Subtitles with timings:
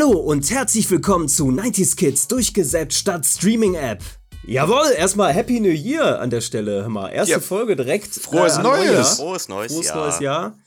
[0.00, 4.02] Hallo und herzlich willkommen zu 90s Kids durchgesetzt statt Streaming App.
[4.46, 6.82] Jawohl, erstmal Happy New Year an der Stelle.
[6.82, 7.40] Hör mal, erste Ja.
[7.40, 8.14] Folge direkt.
[8.14, 8.86] Frohes an Neues.
[8.86, 9.04] Neujahr.
[9.04, 9.96] Frohes neues Frohes Jahr.
[9.96, 10.58] neues Jahr.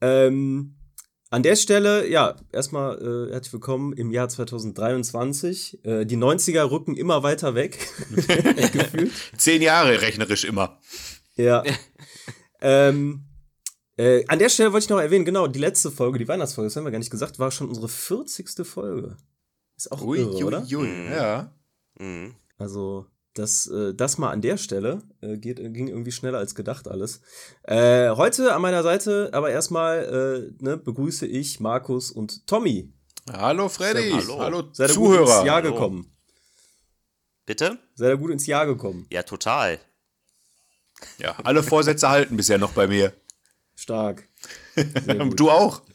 [0.00, 0.76] Ähm,
[1.28, 2.96] an der Stelle, ja, erstmal
[3.28, 5.84] äh, herzlich willkommen im Jahr 2023.
[5.84, 7.78] Äh, die 90er rücken immer weiter weg.
[8.72, 9.12] Gefühlt.
[9.36, 10.80] Zehn Jahre rechnerisch immer.
[11.36, 11.64] Ja.
[12.62, 13.27] ähm,
[13.98, 16.76] äh, an der Stelle wollte ich noch erwähnen, genau, die letzte Folge, die Weihnachtsfolge, das
[16.76, 18.48] haben wir gar nicht gesagt, war schon unsere 40.
[18.66, 19.16] Folge.
[19.76, 20.62] Ist auch Ui, irre, ui, oder?
[20.72, 20.88] ui.
[20.88, 21.12] Mhm.
[21.12, 21.52] Ja.
[21.98, 22.34] Mhm.
[22.56, 26.54] Also, das, äh, das mal an der Stelle äh, geht, äh, ging irgendwie schneller als
[26.54, 27.20] gedacht alles.
[27.62, 32.92] Äh, heute an meiner Seite aber erstmal äh, ne, begrüße ich Markus und Tommy.
[33.32, 34.10] Hallo Freddy.
[34.10, 34.38] Hallo.
[34.40, 35.36] Hallo, Seid ihr gut Zuhörer.
[35.38, 35.72] ins Jahr Hallo.
[35.72, 36.16] gekommen?
[37.46, 37.78] Bitte?
[37.94, 39.06] Seid ihr gut ins Jahr gekommen?
[39.10, 39.78] Ja, total.
[41.18, 43.12] Ja, alle Vorsätze halten bisher noch bei mir.
[43.78, 44.28] Stark.
[45.36, 45.82] Du auch?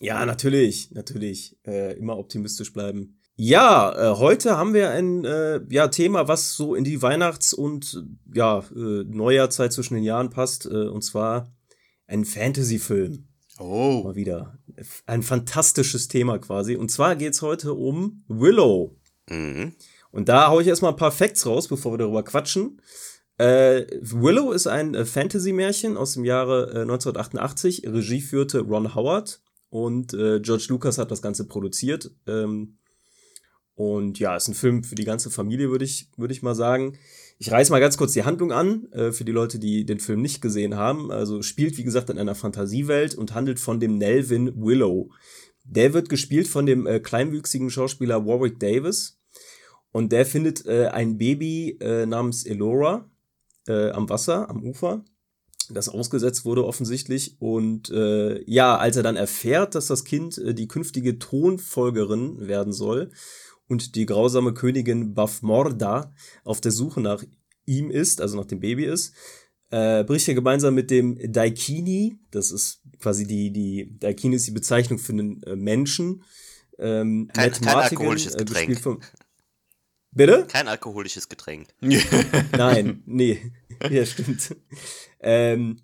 [0.00, 1.56] Ja, natürlich, natürlich.
[1.66, 3.18] Äh, immer optimistisch bleiben.
[3.34, 8.04] Ja, äh, heute haben wir ein äh, ja, Thema, was so in die Weihnachts- und
[8.32, 10.66] ja, äh, Neujahrzeit zwischen den Jahren passt.
[10.66, 11.52] Äh, und zwar
[12.06, 13.26] ein Fantasy-Film.
[13.58, 14.02] Oh.
[14.04, 14.56] Mal wieder.
[15.06, 16.76] Ein fantastisches Thema quasi.
[16.76, 18.96] Und zwar geht's heute um Willow.
[19.28, 19.74] Mhm.
[20.12, 22.80] Und da hau ich erstmal ein paar Facts raus, bevor wir darüber quatschen.
[23.38, 27.84] Äh, Willow ist ein äh, Fantasy-Märchen aus dem Jahre äh, 1988.
[27.86, 32.10] Regie führte Ron Howard und äh, George Lucas hat das Ganze produziert.
[32.26, 32.78] Ähm,
[33.76, 36.98] und ja, ist ein Film für die ganze Familie, würde ich, würde ich mal sagen.
[37.38, 40.20] Ich reiß mal ganz kurz die Handlung an, äh, für die Leute, die den Film
[40.20, 41.12] nicht gesehen haben.
[41.12, 45.12] Also spielt, wie gesagt, in einer Fantasiewelt und handelt von dem Nelvin Willow.
[45.62, 49.20] Der wird gespielt von dem äh, kleinwüchsigen Schauspieler Warwick Davis.
[49.92, 53.08] Und der findet ein Baby namens Elora
[53.68, 55.04] äh, am Wasser, am Ufer,
[55.70, 57.36] das ausgesetzt wurde offensichtlich.
[57.40, 62.72] Und äh, ja, als er dann erfährt, dass das Kind äh, die künftige Thronfolgerin werden
[62.72, 63.10] soll
[63.66, 66.14] und die grausame Königin Bafmorda
[66.44, 67.22] auf der Suche nach
[67.66, 69.12] ihm ist, also nach dem Baby ist,
[69.70, 74.52] äh, bricht er gemeinsam mit dem Daikini, das ist quasi die, die Daikini ist die
[74.52, 76.22] Bezeichnung für einen äh, Menschen,
[76.78, 78.80] ähm, Kein- kein alkoholisches äh, Getränk.
[78.80, 79.00] von-
[80.18, 80.46] Bitte?
[80.48, 81.68] Kein alkoholisches Getränk.
[82.52, 83.52] Nein, nee.
[83.90, 84.56] Ja, stimmt.
[85.20, 85.80] Ähm,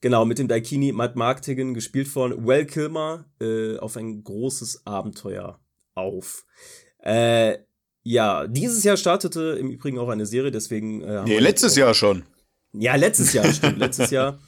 [0.00, 5.60] genau, mit dem Daikini Matt Martigan, gespielt von Well Kilmer, äh, auf ein großes Abenteuer
[5.94, 6.44] auf.
[6.98, 7.58] Äh,
[8.02, 11.02] ja, dieses Jahr startete im Übrigen auch eine Serie, deswegen.
[11.02, 12.24] Äh, haben Nee, wir letztes Jahr schon.
[12.72, 14.40] Ja, letztes Jahr, stimmt, letztes Jahr.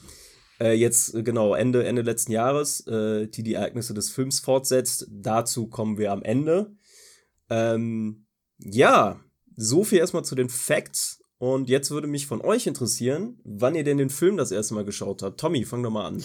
[0.59, 5.07] Äh, jetzt, äh, genau, Ende, Ende letzten Jahres, äh, die die Ereignisse des Films fortsetzt.
[5.09, 6.75] Dazu kommen wir am Ende.
[7.49, 8.22] Ähm,
[8.63, 9.19] ja,
[9.55, 11.19] so viel erstmal zu den Facts.
[11.37, 14.85] Und jetzt würde mich von euch interessieren, wann ihr denn den Film das erste Mal
[14.85, 15.39] geschaut habt.
[15.39, 16.23] Tommy, fang doch mal an.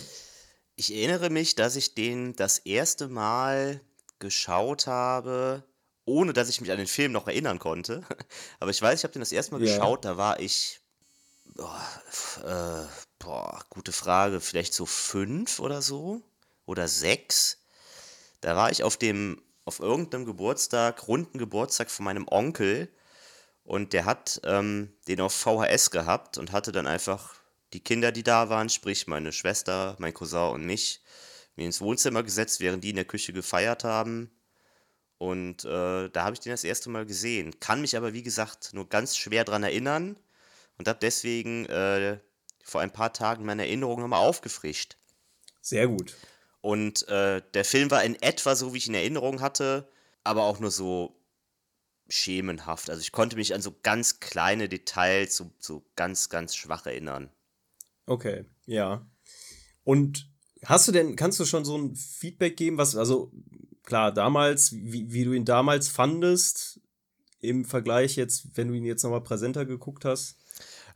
[0.76, 3.80] Ich erinnere mich, dass ich den das erste Mal
[4.20, 5.64] geschaut habe,
[6.04, 8.04] ohne dass ich mich an den Film noch erinnern konnte.
[8.60, 9.74] Aber ich weiß, ich habe den das erste Mal Ja.
[9.74, 10.80] geschaut, da war ich.
[12.08, 12.84] F- äh,
[13.18, 14.40] boah, gute Frage.
[14.40, 16.22] Vielleicht so fünf oder so?
[16.66, 17.58] Oder sechs?
[18.40, 22.88] Da war ich auf dem, auf irgendeinem Geburtstag, runden Geburtstag von meinem Onkel.
[23.62, 27.34] Und der hat ähm, den auf VHS gehabt und hatte dann einfach
[27.74, 31.02] die Kinder, die da waren, sprich meine Schwester, mein Cousin und mich,
[31.54, 34.30] mir ins Wohnzimmer gesetzt, während die in der Küche gefeiert haben.
[35.18, 37.60] Und äh, da habe ich den das erste Mal gesehen.
[37.60, 40.16] Kann mich aber, wie gesagt, nur ganz schwer dran erinnern
[40.78, 42.18] und habe deswegen äh,
[42.62, 44.96] vor ein paar Tagen meine Erinnerung nochmal aufgefrischt.
[45.60, 46.16] Sehr gut.
[46.60, 49.88] Und äh, der Film war in etwa so, wie ich ihn in Erinnerung hatte,
[50.24, 51.18] aber auch nur so
[52.08, 52.90] schemenhaft.
[52.90, 57.30] Also ich konnte mich an so ganz kleine Details, so, so ganz, ganz schwach erinnern.
[58.06, 59.06] Okay, ja.
[59.84, 60.30] Und
[60.64, 63.30] hast du denn, kannst du schon so ein Feedback geben, was, also
[63.82, 66.80] klar, damals, wie, wie du ihn damals fandest,
[67.40, 70.37] im Vergleich jetzt, wenn du ihn jetzt nochmal präsenter geguckt hast?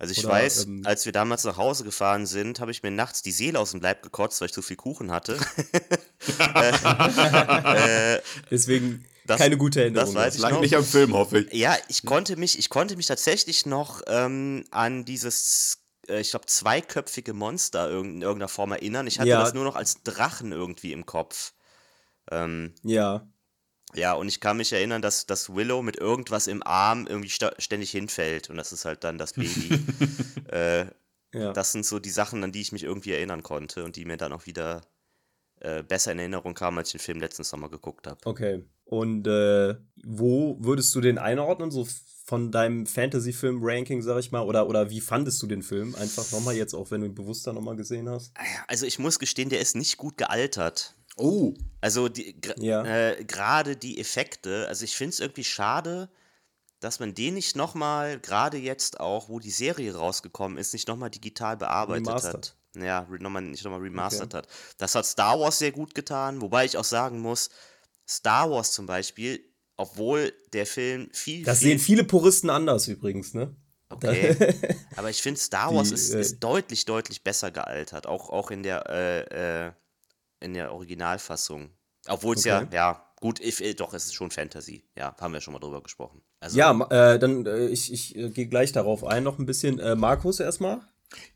[0.02, 2.90] Also ich Oder, weiß, ähm, als wir damals nach Hause gefahren sind, habe ich mir
[2.90, 5.38] nachts die Seele aus dem Leib gekotzt, weil ich so viel Kuchen hatte.
[6.38, 10.06] äh, äh, Deswegen Das- keine gute Erinnerung.
[10.06, 10.60] das weiß ich Lag noch.
[10.60, 11.52] nicht am Film, hoffe ich.
[11.52, 15.78] Ja, ich konnte mich, ich konnte mich tatsächlich noch ähm, an dieses,
[16.08, 19.06] äh, ich glaube, zweiköpfige Monster irg in irgendeiner Form erinnern.
[19.06, 19.40] Ich hatte Ja.
[19.40, 21.52] das nur noch als Drachen irgendwie im Kopf.
[22.30, 23.26] Ähm, Ja,
[23.94, 27.90] ja, und ich kann mich erinnern, dass, dass Willow mit irgendwas im Arm irgendwie ständig
[27.90, 28.50] hinfällt.
[28.50, 29.78] Und das ist halt dann das Baby.
[30.50, 30.86] äh,
[31.34, 31.52] ja.
[31.52, 34.16] das sind so die Sachen, an die ich mich irgendwie erinnern konnte und die mir
[34.16, 34.82] dann auch wieder
[35.60, 38.18] äh, besser in Erinnerung kamen, als ich den Film letztens nochmal geguckt habe.
[38.24, 38.64] Okay.
[38.84, 41.86] Und äh, wo würdest du den einordnen, so
[42.24, 44.42] von deinem Fantasy-Film-Ranking, sag ich mal?
[44.42, 45.94] Oder, oder wie fandest du den Film?
[45.94, 48.32] Einfach nochmal jetzt, auch wenn du ihn bewusster nochmal gesehen hast.
[48.68, 50.94] Also ich muss gestehen, der ist nicht gut gealtert.
[51.16, 51.54] Oh.
[51.80, 52.84] Also die Ja.
[52.84, 56.08] äh, gerade die Effekte, also ich finde es irgendwie schade,
[56.80, 61.10] dass man den nicht nochmal, gerade jetzt auch, wo die Serie rausgekommen ist, nicht nochmal
[61.10, 62.56] digital bearbeitet Remastert.
[62.74, 62.82] hat.
[62.82, 64.48] Ja, re noch mal, nicht nochmal remastert hat.
[64.78, 67.50] Das hat Star Wars sehr gut getan, wobei ich auch sagen muss,
[68.08, 69.44] Star Wars zum Beispiel,
[69.76, 73.54] obwohl der Film viel, Das viel sehen viele Puristen anders übrigens, ne?
[73.90, 74.36] Okay.
[74.96, 78.06] Aber ich finde, Star Wars Die, ist, äh, ist deutlich, deutlich besser gealtert.
[78.06, 79.72] Auch, auch in der, äh, äh,
[80.42, 81.70] in der Originalfassung.
[82.08, 82.74] Obwohl es ja, Okay.
[82.74, 84.84] ja, gut, if, äh, doch, es ist schon Fantasy.
[84.96, 86.22] Ja, haben wir schon mal drüber gesprochen.
[86.40, 89.78] Also, Ja, äh, dann äh, ich, ich äh, gehe gleich darauf ein, noch ein bisschen.
[89.78, 90.80] Äh, Markus erstmal.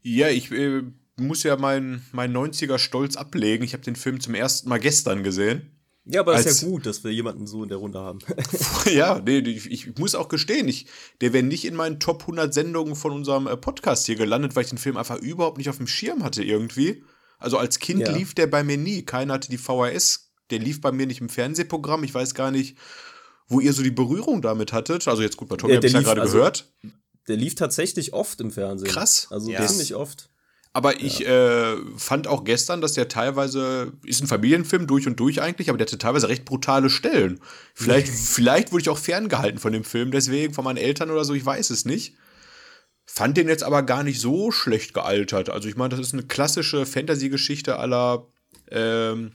[0.02, 0.82] Ja, ich äh,
[1.16, 3.64] muss ja meinen mein 90er Stolz ablegen.
[3.64, 5.72] Ich habe den Film zum ersten Mal gestern gesehen.
[6.08, 8.20] Ja, aber das ist ja gut, dass wir jemanden so in der Runde haben.
[8.86, 10.86] ja, nee, ich, ich muss auch gestehen, ich,
[11.20, 14.70] der wäre nicht in meinen Top 100 Sendungen von unserem Podcast hier gelandet, weil ich
[14.70, 17.02] den Film einfach überhaupt nicht auf dem Schirm hatte irgendwie.
[17.38, 18.12] Also als Kind Ja.
[18.12, 19.02] lief der bei mir nie.
[19.02, 20.30] Keiner hatte die VHS.
[20.50, 22.04] Der lief bei mir nicht im Fernsehprogramm.
[22.04, 22.76] Ich weiß gar nicht,
[23.48, 25.06] wo ihr so die Berührung damit hattet.
[25.08, 26.72] Also jetzt gut, bei Tommy Ja, habe ich ja gerade also- gehört.
[27.28, 28.88] Der lief tatsächlich oft im Fernsehen.
[28.88, 29.26] Krass.
[29.30, 29.66] Also Ja.
[29.66, 30.28] ziemlich oft.
[30.72, 35.40] Aber ich äh, fand auch gestern, dass der teilweise, ist ein Familienfilm durch und durch
[35.40, 37.40] eigentlich, aber der hatte teilweise recht brutale Stellen.
[37.74, 41.32] Vielleicht, vielleicht wurde ich auch ferngehalten von dem Film, deswegen von meinen Eltern oder so,
[41.32, 42.14] ich weiß es nicht.
[43.06, 45.48] Fand den jetzt aber gar nicht so schlecht gealtert.
[45.48, 48.26] Also ich meine, das ist eine klassische Fantasy-Geschichte aller
[48.70, 49.30] ähm,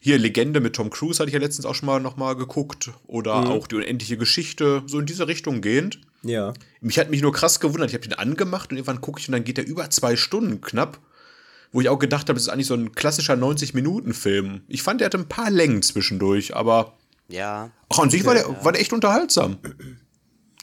[0.00, 2.90] hier Legende mit Tom Cruise hatte ich ja letztens auch schon mal noch mal geguckt
[3.06, 3.46] oder Mhm.
[3.48, 6.00] auch die unendliche Geschichte so in diese Richtung gehend.
[6.22, 6.52] Ja.
[6.80, 7.90] Mich hat mich nur krass gewundert.
[7.90, 10.60] Ich habe den angemacht und irgendwann gucke ich und dann geht der über zwei Stunden
[10.60, 10.98] knapp.
[11.72, 14.62] Wo ich auch gedacht habe, das ist eigentlich so ein klassischer 90-Minuten-Film.
[14.68, 16.94] Ich fand, der hatte ein paar Längen zwischendurch, aber
[17.28, 17.70] ja.
[17.88, 19.58] auch an sich war, der, war der echt unterhaltsam.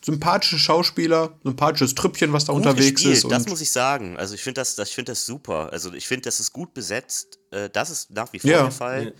[0.06, 3.32] Sympathische Schauspieler, sympathisches Trüppchen, was da Gut unterwegs gespielt, ist.
[3.32, 4.18] das muss ich sagen.
[4.18, 5.70] Also ich finde das, das, ich find das super.
[5.72, 7.40] Also ich finde, das ist gut besetzt.
[7.52, 8.64] Äh, das ist nach wie vor Ja.
[8.64, 9.14] der Fall.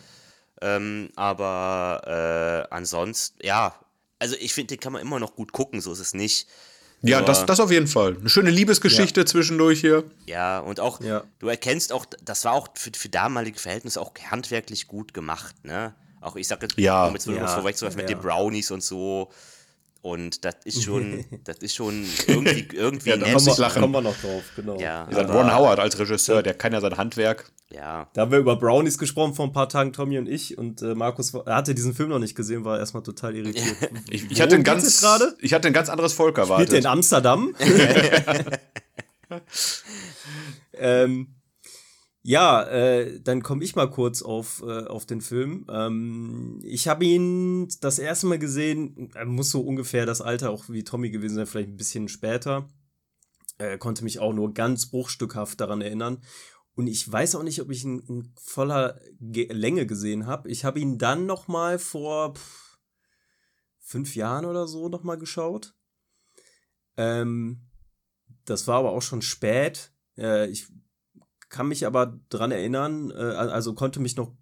[0.62, 3.76] Ähm, aber äh, ansonsten, ja.
[4.20, 6.48] Also ich finde, den kann man immer noch gut gucken, so ist es nicht.
[7.02, 8.16] ja, das, das auf jeden Fall.
[8.18, 10.04] Eine schöne Liebesgeschichte zwischendurch hier.
[10.26, 11.24] Ja, und auch, Ja.
[11.40, 15.94] du erkennst auch, das war auch für, für damalige Verhältnisse auch handwerklich gut gemacht, ne?
[16.22, 17.08] Auch ich sag jetzt, Ja.
[17.08, 18.16] um jetzt ja, Ja, vorwegzuwerfen, mit ja.
[18.16, 19.30] den Brownies und so.
[20.04, 23.82] Und das ist schon, das ist schon irgendwie, irgendwie Ja, da Kommen wir, lachen.
[23.82, 24.78] kommen wir noch drauf, genau.
[24.80, 27.52] Ja, gesagt, aber- Ron Howard als Regisseur, der kann ja sein Handwerk.
[27.72, 28.08] ja.
[28.14, 30.58] Da haben wir über Brownies gesprochen vor ein paar Tagen, Tommy und ich.
[30.58, 33.78] Und äh, Markus war, er hatte diesen Film noch nicht gesehen, war erstmal total irritiert.
[34.10, 35.36] Ich, ich, hatte, ein ganz, jetzt gerade?
[35.40, 36.72] ich hatte ein ganz anderes Volk Spielt erwartet.
[36.74, 37.56] der in Amsterdam?
[40.74, 41.28] ähm,
[42.26, 45.68] ja, äh, dann komme ich mal kurz auf, äh, auf den Film.
[45.70, 50.70] Ähm, ich habe ihn das erste Mal gesehen, er muss so ungefähr das Alter auch
[50.70, 52.70] wie Tommy gewesen sein, vielleicht ein bisschen später.
[53.58, 56.24] Äh, konnte mich auch nur ganz bruchstückhaft daran erinnern.
[56.76, 60.50] Und ich weiß auch nicht, ob ich ihn in voller Ge Länge gesehen habe.
[60.50, 62.80] Ich habe ihn dann noch mal vor pff,
[63.80, 65.76] fünf Jahren oder so noch mal geschaut.
[66.96, 67.70] Ähm,
[68.46, 69.92] das war aber auch schon spät.
[70.18, 70.68] Äh, ich
[71.54, 74.34] kann mich aber dran erinnern, äh, also konnte mich noch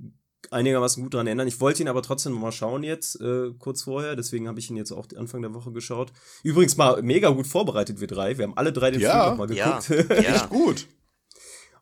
[0.49, 1.47] einigermaßen gut dran erinnern.
[1.47, 4.15] Ich wollte ihn aber trotzdem noch mal schauen jetzt, äh, kurz vorher.
[4.15, 6.11] Deswegen habe ich ihn jetzt auch Anfang der Woche geschaut.
[6.43, 8.37] Übrigens mal mega gut vorbereitet, wir drei.
[8.37, 10.23] Wir haben alle drei den Ja, Film noch mal Ja, geguckt.
[10.23, 10.45] ja.
[10.47, 10.87] Gut.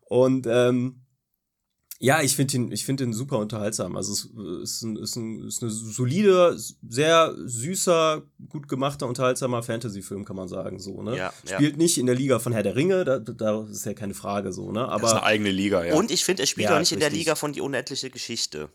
[0.10, 1.02] Und ähm,
[2.02, 3.98] ja, ich finde ihn, ich finde ihn super unterhaltsam.
[3.98, 10.24] Also es ist, ein, ist, ein, ist eine solide, sehr süßer, gut gemachter, unterhaltsamer Fantasy-Film,
[10.24, 10.80] kann man sagen.
[10.80, 11.18] So, ne?
[11.18, 11.56] Ja, ja.
[11.56, 14.54] Spielt nicht in der Liga von Herr der Ringe, da, da ist ja keine Frage
[14.54, 14.80] so, ne?
[14.80, 15.96] Das ist eine Aber eigene Liga, ja.
[15.96, 17.10] Und ich finde, er spielt Ja, auch nicht in der.
[17.10, 18.70] Liga von Die unendliche Geschichte.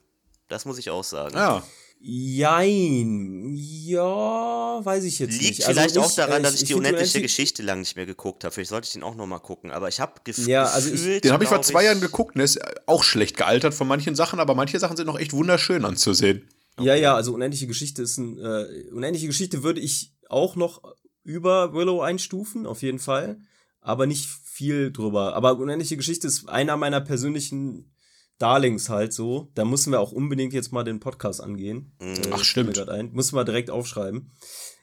[0.49, 1.35] Das muss ich auch sagen.
[1.35, 1.63] ja.
[2.07, 5.67] Jein, ja, weiß ich jetzt Liegt nicht.
[5.67, 8.07] Also vielleicht auch ich, daran, äh, dass ich, die find unendliche Geschichte lang nicht mehr
[8.07, 8.55] geguckt habe.
[8.55, 9.71] Vielleicht sollte ich den auch noch mal gucken.
[9.71, 12.37] Aber ich habe gef Ja, also ich- gefühlt, Den habe ich vor zwei Jahren geguckt
[12.37, 15.85] der ist auch schlecht gealtert von manchen Sachen, aber manche Sachen sind noch echt wunderschön
[15.85, 16.49] anzusehen.
[16.79, 20.83] Ja, ja, also unendliche Geschichte ist ein äh, unendliche Geschichte würde ich auch noch
[21.23, 23.39] über Willow einstufen, auf jeden Fall,
[23.81, 25.35] aber nicht viel drüber.
[25.37, 27.94] Aber unendliche Geschichte ist einer meiner persönlichen
[28.39, 29.51] Darlings halt so.
[29.55, 31.97] Da müssen wir auch unbedingt jetzt mal den Podcast angehen.
[32.01, 32.07] Mhm.
[32.09, 32.89] Äh, Ach, fällt stimmt.
[32.89, 33.13] Ein.
[33.13, 34.33] Müssen wir direkt aufschreiben.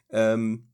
[0.10, 0.72] Ähm,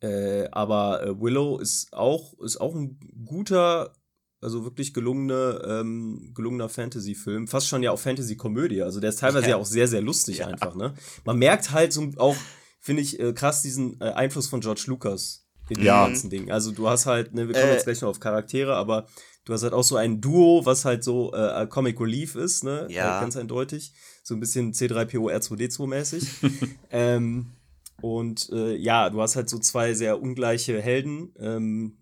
[0.00, 3.94] äh, aber äh, Willow ist auch ist auch ein guter
[4.42, 8.82] also wirklich gelungene, ähm, gelungener Fantasy-Film, fast schon ja auch Fantasy-Komödie.
[8.82, 9.50] Also der ist teilweise ja.
[9.52, 9.56] Ja.
[9.56, 10.46] auch sehr, sehr lustig Ja.
[10.48, 10.94] einfach, ne?
[11.24, 12.36] Man merkt halt so auch,
[12.78, 16.04] finde ich, äh, krass diesen äh, Einfluss von George Lucas in Ja.
[16.04, 16.50] dem ganzen Ding.
[16.52, 17.72] Also du hast halt, ne, wir kommen Äh.
[17.72, 19.06] jetzt gleich noch auf Charaktere, aber
[19.46, 22.86] du hast halt auch so ein Duo, was halt so äh, Comic Relief ist, ne?
[22.90, 23.18] Ja.
[23.18, 23.92] Äh, ganz eindeutig.
[24.22, 26.28] So ein bisschen C3PO R2D2 mäßig.
[26.90, 27.46] ähm,
[28.02, 31.98] und äh, ja, du hast halt so zwei sehr ungleiche Helden, ähm,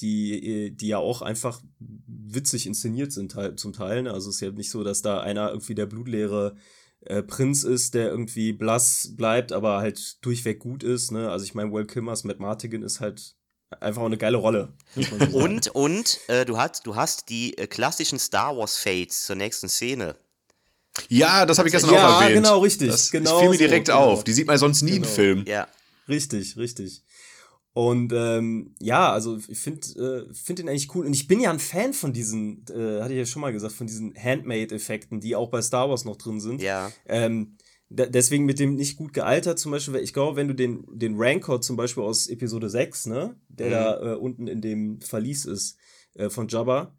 [0.00, 4.02] die, äh, die ja auch einfach witzig inszeniert sind halt zum Teil.
[4.02, 4.12] Ne?
[4.12, 6.56] Also es ist ja nicht so, dass da einer irgendwie der blutleere
[7.02, 11.12] äh, Prinz ist, der irgendwie blass bleibt, aber halt durchweg gut ist.
[11.12, 11.30] Ne?
[11.30, 13.37] Also ich meine, Will Kilmers Matt Martigan ist halt
[13.80, 14.72] einfach auch eine geile Rolle.
[15.32, 19.68] und und äh, du, hast, du hast die äh, klassischen Star Wars Fates zur nächsten
[19.68, 20.16] Szene.
[21.08, 22.42] Ja, das habe ich gestern ja, auch erwähnt.
[22.42, 22.90] genau, richtig.
[22.90, 23.98] Das, genau das fiel mir so, direkt genau.
[23.98, 24.24] auf.
[24.24, 25.06] Die sieht man sonst nie Genau.
[25.06, 25.44] im Film.
[25.46, 25.68] Ja.
[26.08, 27.02] Richtig, richtig.
[27.74, 31.06] Und ähm, ja, also ich finde äh, find den eigentlich cool.
[31.06, 33.74] Und ich bin ja ein Fan von diesen, äh, hatte ich ja schon mal gesagt,
[33.74, 36.60] von diesen Handmade-Effekten, die auch bei Star Wars noch drin sind.
[36.60, 36.90] Ja.
[37.06, 37.56] Ähm,
[37.90, 41.14] deswegen mit dem nicht gut gealtert, zum Beispiel, weil ich glaube, wenn du den, den
[41.16, 45.76] Rancor zum Beispiel aus Episode 6, ne, der da äh, unten in dem Verlies ist,
[46.14, 46.94] äh, von Jabba,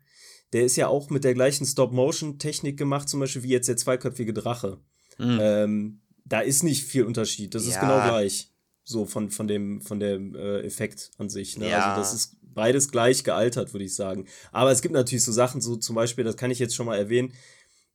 [0.53, 4.33] der ist ja auch mit der gleichen Stop-Motion-Technik gemacht, zum Beispiel wie jetzt der zweiköpfige
[4.33, 4.79] Drache.
[5.19, 7.53] Ähm, da ist nicht viel Unterschied.
[7.53, 7.81] Das ist Ja.
[7.81, 8.51] genau gleich.
[8.83, 11.57] So von, von dem, von dem äh, Effekt an sich.
[11.57, 11.69] Ne?
[11.69, 11.91] Ja.
[11.93, 14.25] Also das ist beides gleich gealtert, würde ich sagen.
[14.51, 16.97] Aber es gibt natürlich so Sachen, so zum Beispiel, das kann ich jetzt schon mal
[16.97, 17.33] erwähnen,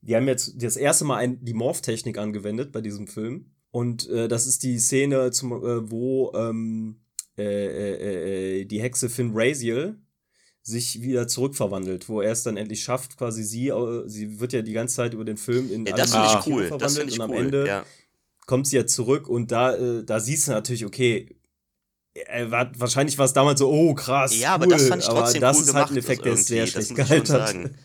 [0.06, 3.46] die haben jetzt das erste Mal ein, die Morph-Technik angewendet bei diesem Film.
[3.70, 7.00] Und äh, das ist die Szene, zum, äh, wo ähm,
[7.36, 9.98] äh, äh, äh, die Hexe Finn Raziel
[10.62, 14.62] sich wieder zurückverwandelt, wo er es dann endlich schafft, quasi sie, äh, sie wird ja
[14.62, 16.68] die ganze Zeit über den Film in ja das finde ich cool.
[16.68, 17.36] Das verwandelt finde ich und am cool.
[17.38, 17.86] Ende ja.
[18.46, 21.36] kommt sie ja zurück und da, da siehst du natürlich, okay,
[22.46, 25.42] war, wahrscheinlich war es damals so, oh krass, ja, aber cool, das fand ich trotzdem
[25.42, 27.24] aber das cool ist halt ein Effekt, der ist sehr das schlecht muss ich schon
[27.24, 27.48] gealtert.
[27.48, 27.64] sagen.
[27.64, 27.78] Äh,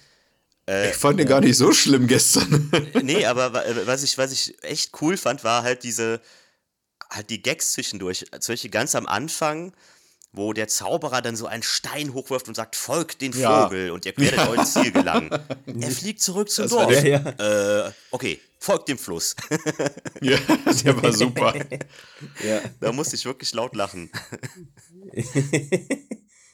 [0.89, 2.71] Ich fand den gar nicht so schlimm gestern.
[3.03, 6.21] nee, aber äh, was ich, was ich echt cool fand, war halt diese,
[7.09, 8.25] halt die Gags zwischendurch.
[8.31, 9.73] Beispiel ganz am Anfang,
[10.31, 13.63] wo der Zauberer dann so einen Stein hochwirft und sagt, folgt den Ja.
[13.63, 15.31] Vogel und ihr werdet euer Ziel gelangen.
[15.81, 16.87] er fliegt zurück zum Das Dorf.
[17.01, 17.03] der-
[17.39, 19.35] Ja, Äh, okay, folgt dem Fluss.
[20.21, 20.37] ja,
[20.83, 21.55] der war super.
[22.45, 22.61] Ja.
[22.79, 24.11] da musste ich wirklich laut lachen.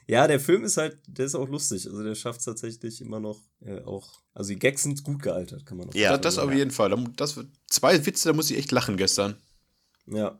[0.07, 1.87] Ja, der Film ist halt, der ist auch lustig.
[1.87, 4.21] Also der schafft es tatsächlich immer noch äh, auch.
[4.33, 6.11] Also die Gags sind gut gealtert, kann man auch Ja.
[6.17, 6.89] Das, das auf jeden Fall.
[6.89, 9.35] Da- Das, zwei Witze, da muss ich echt lachen gestern.
[10.07, 10.39] Ja.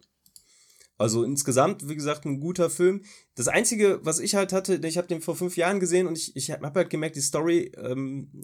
[0.98, 3.04] Also insgesamt, wie gesagt, ein guter Film.
[3.36, 6.36] Das Einzige, was ich halt hatte, ich habe den vor fünf Jahren gesehen und ich,
[6.36, 8.44] ich habe halt gemerkt, die Story ähm,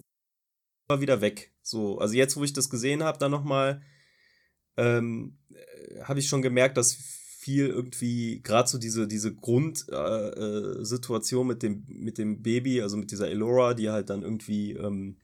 [0.88, 1.52] war wieder weg.
[1.62, 3.80] So, also jetzt, wo ich das gesehen habe, dann nochmal,
[4.76, 6.94] ähm, äh, habe ich schon gemerkt, dass
[7.42, 12.96] viel irgendwie, gerade so diese, diese Grundsituation äh, Situation mit dem, mit dem Baby, also
[12.96, 15.16] mit dieser Elora, die halt dann irgendwie ähm,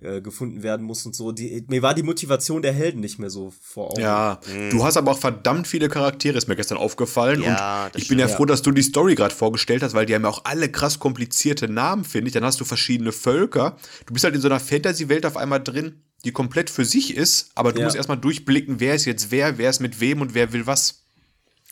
[0.00, 3.30] äh, gefunden werden muss und so, die, mir war die Motivation der Helden nicht mehr
[3.30, 4.00] so vor Augen.
[4.00, 4.40] Ja,
[4.70, 7.42] du hast aber auch verdammt viele Charaktere, ist mir gestern aufgefallen.
[7.42, 8.36] Ja, und ich bin ja stimmt.
[8.36, 11.00] froh, dass du die Story gerade vorgestellt hast, weil die haben ja auch alle krass
[11.00, 12.32] komplizierte Namen, finde ich.
[12.32, 13.76] Dann hast du verschiedene Völker.
[14.06, 17.50] Du bist halt in so einer Fantasy-Welt auf einmal drin, die komplett für sich ist,
[17.54, 17.84] aber du Ja.
[17.86, 20.99] musst erstmal durchblicken, wer ist jetzt wer, wer ist mit wem und wer will was.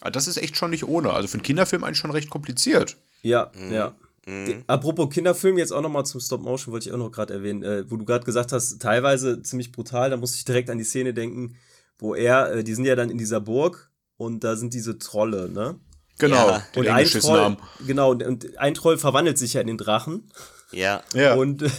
[0.01, 1.13] Aber das ist echt schon nicht ohne.
[1.13, 2.97] Also für einen Kinderfilm eigentlich schon recht kompliziert.
[3.23, 3.73] Ja, Mhm.
[3.73, 3.95] ja.
[4.27, 7.91] Die- Apropos Kinderfilm, jetzt auch nochmal zum Stop-Motion, wollte ich auch noch gerade erwähnen, äh,
[7.91, 11.15] wo du gerade gesagt hast, teilweise ziemlich brutal, da musste ich direkt an die Szene
[11.15, 11.57] denken,
[11.99, 15.49] wo er, äh, die sind ja dann in dieser Burg und da sind diese Trolle,
[15.49, 15.77] ne?
[16.19, 16.63] Genau, Ja.
[16.75, 17.57] den Und ein Troll, Namen.
[17.87, 20.31] genau, und- und ein Troll verwandelt sich ja in den Drachen
[20.73, 21.03] Ja.
[21.15, 21.35] Ja.
[21.35, 21.71] und äh,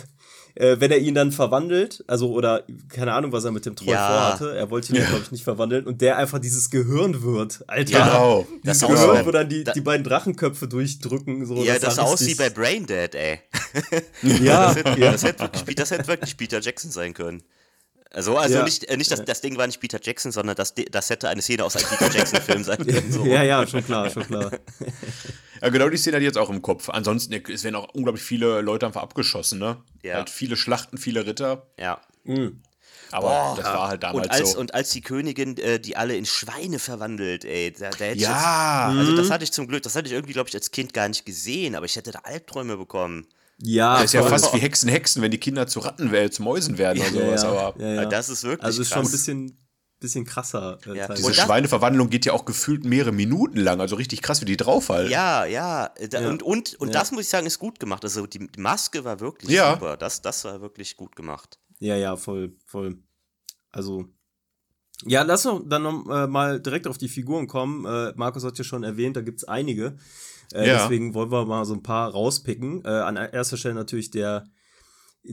[0.55, 4.07] wenn er ihn dann verwandelt, also oder keine Ahnung, was er mit dem Troll Ja.
[4.07, 7.63] vorhatte, er wollte ihn ja, glaube ich, nicht verwandeln und der einfach dieses Gehirn wird,
[7.67, 7.91] Alter.
[7.99, 8.47] Genau.
[8.63, 11.45] Das Dieses auch Gehirn, wo dann die, da- die beiden Drachenköpfe durchdrücken.
[11.45, 13.39] So, Ja, das, aus wie bei Braindead, ey.
[14.41, 15.11] Ja, Das hätte, ja.
[15.11, 17.43] das, hätte wirklich, das hätte wirklich Peter Jackson sein können.
[18.11, 18.63] Also, also Ja.
[18.63, 21.43] nicht, äh, nicht das, das Ding war nicht Peter Jackson, sondern das, das hätte eine
[21.43, 23.11] Szene aus einem Peter Jackson-Film sein können.
[23.11, 23.23] So.
[23.25, 24.49] Ja, ja, schon klar, schon klar.
[25.61, 26.89] Ja, genau die Szene hatte ich jetzt auch im Kopf.
[26.89, 29.77] Ansonsten, es werden auch unglaublich viele Leute einfach abgeschossen, ne?
[30.03, 30.15] Ja.
[30.15, 31.67] Halt viele Schlachten, viele Ritter.
[31.77, 31.99] ja.
[33.11, 33.53] Aber Boah.
[33.57, 34.59] das war halt damals Und als, so.
[34.59, 38.21] und als die Königin äh, die alle in Schweine verwandelt, ey, da, da hätte ich
[38.21, 40.69] ja, jetzt, also das hatte ich zum Glück, das hatte ich irgendwie, glaube ich, als
[40.69, 43.25] Kind gar nicht gesehen, aber ich hätte da Albträume bekommen.
[43.61, 46.43] Ja, das ist ja fast wie Hexen, Hexen, wenn die Kinder zu Ratten, äh, zu
[46.43, 47.43] Mäusen werden oder ja, sowas.
[47.43, 48.05] ja, Aber ja, ja.
[48.05, 49.09] Das ist wirklich Also ist schon krass.
[49.09, 49.57] ein bisschen,
[49.99, 50.77] bisschen krasser.
[50.85, 51.07] Äh, Ja.
[51.07, 51.21] teilweise.
[51.31, 53.81] diese Schweineverwandlung geht ja auch gefühlt mehrere Minuten lang.
[53.81, 55.11] Also richtig krass, wie die draufhalten.
[55.11, 55.89] Ja, ja.
[56.09, 56.29] Da, Ja.
[56.29, 56.93] Und, und, und Ja.
[56.93, 58.03] das muss ich sagen, ist gut gemacht.
[58.03, 59.73] Also die, die Maske war wirklich Ja.
[59.73, 59.97] super.
[59.97, 61.59] Das, das war wirklich gut gemacht.
[61.79, 62.97] Ja, ja, voll, voll.
[63.71, 64.05] Also,
[65.05, 67.85] ja, lass uns dann noch äh, mal direkt auf die Figuren kommen.
[67.85, 69.97] Äh, Markus hat ja schon erwähnt, da gibt's einige.
[70.53, 70.77] Äh, Ja.
[70.83, 72.83] Deswegen wollen wir mal so ein paar rauspicken.
[72.83, 74.45] Äh, an erster Stelle natürlich der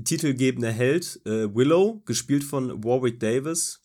[0.05, 3.81] titelgebende Held äh, Willow, gespielt von Warwick Davis.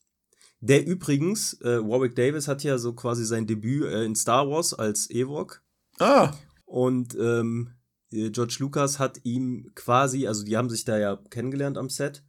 [0.61, 4.73] Der übrigens, äh, Warwick Davis hat ja so quasi sein Debüt äh, in Star Wars
[4.73, 5.61] als Ewok.
[5.99, 6.31] Ah,
[6.65, 7.71] Und ähm,
[8.11, 12.23] äh, George Lucas hat ihm quasi, also die haben sich da ja kennengelernt am Set.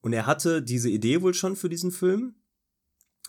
[0.00, 2.34] Und er hatte diese Idee wohl schon für diesen Film.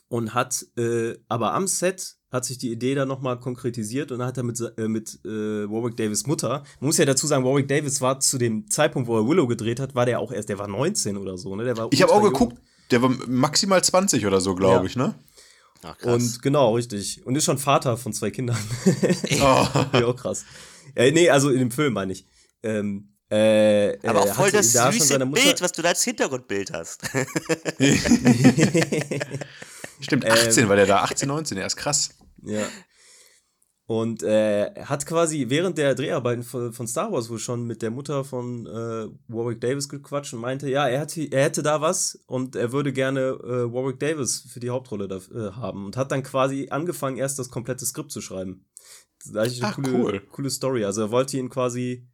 [0.08, 4.28] und hat äh, aber am Set hat sich die Idee dann nochmal konkretisiert und dann
[4.28, 7.68] hat er mit, äh, mit äh, Warwick Davis Mutter, man muss ja dazu sagen, Warwick
[7.68, 10.60] Davis war zu dem Zeitpunkt, wo er Willow gedreht hat, war der auch erst, der
[10.60, 11.64] war 19 oder so, ne?
[11.64, 12.34] Der war Ich habe auch jung.
[12.34, 12.62] geguckt,
[12.92, 14.84] der war maximal 20 oder so, glaube Ja.
[14.84, 15.16] ich, ne?
[15.84, 16.14] Ach, krass.
[16.14, 17.26] Und genau, richtig.
[17.26, 18.58] Und ist schon Vater von zwei Kindern.
[18.86, 19.28] Oh.
[19.94, 20.46] ja, auch krass.
[20.96, 22.26] Äh, nee, also in dem Film meine ich.
[22.64, 26.04] Ähm, äh, Aber äh, auch voll das da schon süße Bild, was du da als
[26.04, 27.02] Hintergrundbild hast.
[30.00, 30.32] Stimmt, Ähm.
[30.32, 32.10] 18 war der da, 18, 19, er ist krass.
[32.44, 32.64] Ja.
[33.88, 37.84] Und äh, er hat quasi während der Dreharbeiten von, von Star Wars wohl schon mit
[37.84, 41.82] der Mutter von äh, Warwick Davis gequatscht und meinte, ja, er, hätte, er hätte da
[41.82, 45.86] was und er würde gerne äh, Warwick Davis für die Hauptrolle da, äh, haben.
[45.86, 48.66] Und hat dann quasi angefangen, erst das komplette Skript zu schreiben.
[49.20, 50.22] Das ist eigentlich eine coole, cool.
[50.32, 50.84] coole Story.
[50.84, 52.08] Also er wollte ihn quasi,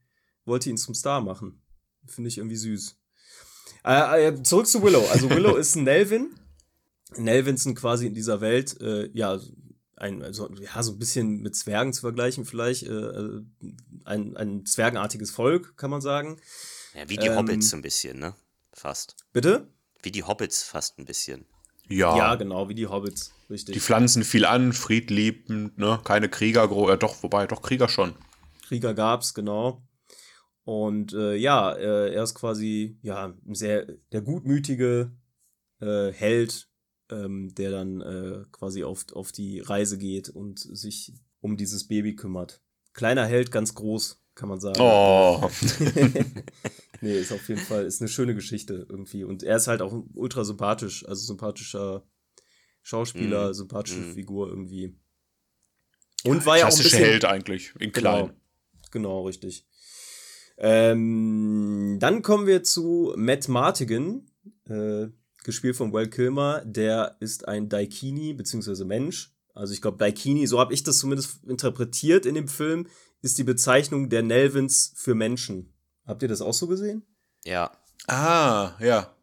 [0.43, 1.61] wollte ihn zum Star machen.
[2.05, 2.97] Finde ich irgendwie süß.
[3.85, 5.05] Äh, äh, zurück zu Willow.
[5.09, 6.35] Also Willow ist ein Nelvin.
[7.15, 9.39] Nelvins sind quasi in dieser Welt, äh, ja,
[10.01, 12.83] ein, also, ja, so ein bisschen mit Zwergen zu vergleichen, vielleicht.
[12.83, 13.41] Äh, äh,
[14.05, 16.39] ein, ein zwergenartiges Volk, kann man sagen.
[16.95, 17.37] Ja, wie die Ähm.
[17.37, 18.33] Hobbits so ein bisschen, ne?
[18.73, 19.15] Fast.
[19.31, 19.67] Bitte?
[20.01, 21.45] Wie die Hobbits fast ein bisschen.
[21.87, 22.17] Ja.
[22.17, 23.33] Ja, genau, wie die Hobbits.
[23.49, 23.73] Richtig.
[23.73, 25.99] Die pflanzen viel an, friedliebend, ne?
[26.03, 28.15] Keine Krieger, gro- äh, doch, wobei, doch Krieger schon.
[28.67, 29.83] Krieger gab's, genau.
[30.63, 35.11] Und äh, ja, äh, er ist quasi ja ein sehr der gutmütige
[35.81, 36.69] äh, Held,
[37.11, 42.15] ähm, der dann äh, quasi auf, auf die Reise geht und sich um dieses Baby
[42.15, 42.61] kümmert.
[42.93, 44.79] Kleiner Held, ganz groß, kann man sagen.
[44.79, 45.49] Oh.
[47.01, 49.23] nee, ist auf jeden Fall, ist eine schöne Geschichte irgendwie.
[49.23, 52.03] Und er ist halt auch ultra sympathisch, also sympathischer
[52.83, 53.53] Schauspieler, Mhm.
[53.53, 54.13] sympathische Mhm.
[54.13, 54.95] Figur irgendwie.
[56.23, 58.35] Und war ja auch ein bisschen, Held eigentlich, in Genau, klein.
[58.91, 59.65] genau, richtig.
[60.57, 64.27] Ähm, dann kommen wir zu Matt Martigan,
[64.69, 65.07] äh,
[65.43, 66.61] gespielt von Will Kilmer.
[66.65, 69.33] Der ist ein Daikini, beziehungsweise Mensch.
[69.53, 72.87] Also ich glaube, Daikini, so habe ich das zumindest interpretiert in dem Film,
[73.21, 75.73] ist die Bezeichnung der Nelvins für Menschen.
[76.05, 77.03] Habt ihr das auch so gesehen?
[77.43, 77.71] Ja.
[78.07, 79.15] Ah, ja.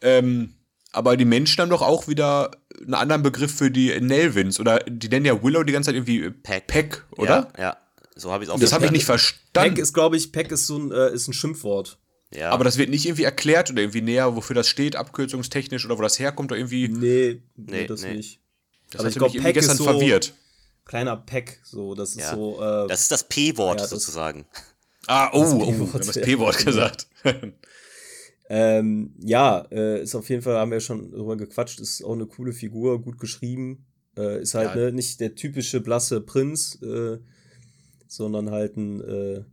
[0.00, 0.54] Ähm,
[0.92, 2.50] aber die Menschen haben doch auch wieder
[2.80, 4.60] einen anderen Begriff für die Nelvins.
[4.60, 6.66] Oder die nennen ja Willow die ganze Zeit irgendwie Peck.
[6.66, 7.48] Peck, oder?
[7.56, 7.76] Ja, ja.
[8.14, 9.74] so habe ich es auch Das habe ich nicht verstanden.
[9.74, 11.98] Peck ist, glaube ich, Peck ist so ein, äh, ist ein Schimpfwort.
[12.32, 12.50] Ja.
[12.50, 16.02] aber das wird nicht irgendwie erklärt oder irgendwie näher, wofür das steht, abkürzungstechnisch oder wo
[16.02, 16.88] das herkommt oder irgendwie.
[16.88, 18.14] Nee, nee, Nee, das nee.
[18.14, 18.40] nicht.
[18.90, 20.34] Das aber hat ich glaub, mich irgendwie Peck ist gestern so- verwirrt.
[20.84, 22.34] Kleiner Peck, so, das ist Ja.
[22.34, 24.46] so, äh, das ist das P-Wort Ja, sozusagen.
[25.06, 26.20] Ah, oh, Das oh, haben das.
[26.20, 27.06] P-Wort gesagt.
[28.52, 32.26] Ähm, ja, äh, ist auf jeden Fall, haben wir schon drüber gequatscht, ist auch eine
[32.26, 33.86] coole Figur, gut geschrieben.
[34.16, 34.76] Äh, ist halt Ja.
[34.86, 37.18] ne, nicht der typische blasse Prinz, äh,
[38.08, 39.44] sondern halt ein, äh,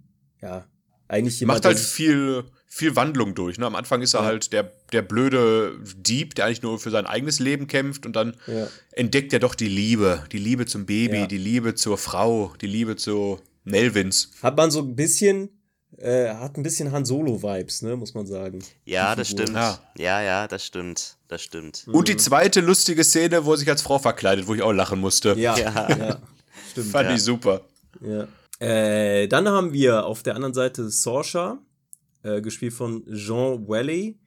[0.41, 0.67] ja,
[1.07, 3.57] eigentlich jemand, Macht halt viel, viel Wandlung durch.
[3.57, 3.65] Ne?
[3.65, 4.25] Am Anfang ist er Ja.
[4.27, 8.35] halt der, der blöde Dieb, der eigentlich nur für sein eigenes Leben kämpft und dann
[8.45, 8.67] Ja.
[8.91, 10.23] entdeckt er doch die Liebe.
[10.31, 11.27] Die Liebe zum Baby, Ja.
[11.27, 14.31] die Liebe zur Frau, die Liebe zu Nelvins.
[14.43, 15.49] hat man so ein bisschen,
[15.97, 18.59] äh, hat ein bisschen Han Solo-Vibes, ne, muss man sagen.
[18.85, 19.49] Ja, das stimmt.
[19.55, 19.79] Ja.
[19.97, 20.21] Ja.
[20.21, 21.15] ja, das stimmt.
[21.27, 21.85] Das stimmt.
[21.87, 21.95] Mhm.
[21.95, 24.99] Und die zweite lustige Szene, wo er sich als Frau verkleidet, wo ich auch lachen
[24.99, 25.33] musste.
[25.37, 25.89] Ja, Ja.
[25.89, 26.17] ja,
[26.71, 26.91] stimmt.
[26.91, 27.15] Fand Ja.
[27.15, 27.61] ich super.
[28.01, 28.27] Ja.
[28.59, 31.57] Äh, dann haben wir auf der anderen Seite Sorsha,
[32.27, 34.19] äh, gespielt von Jean Wally.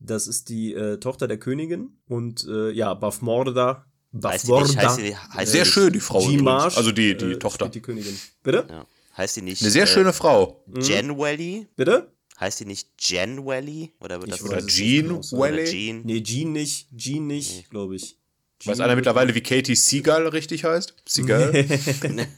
[0.00, 1.98] Das ist die äh, Tochter der Königin.
[2.06, 3.84] Und äh, ja, Buff Morda.
[4.12, 6.20] Buff Heißt die nicht, heißt die, heißt Sehr die, schön, die Frau.
[6.30, 6.76] Marsh.
[6.76, 7.68] Also die, die äh, Tochter.
[7.68, 8.16] Die Königin.
[8.42, 8.66] Bitte?
[8.70, 8.86] Ja.
[9.16, 10.64] Heißt die nicht Eine sehr äh, schöne Frau.
[10.80, 11.66] Jen Welly?
[11.76, 12.12] Bitte?
[12.38, 13.92] Heißt die nicht Jen Welly?
[14.00, 15.64] Oder wird das weiß Oder Jean genau oder Wally.
[15.64, 16.02] Jean?
[16.04, 16.86] Nee, Jean nicht.
[16.96, 18.16] Jean nicht, glaube ich.
[18.64, 20.94] Weiß Jean einer wird- mittlerweile, wie Katie Seagal richtig heißt?
[21.04, 21.52] Seagal?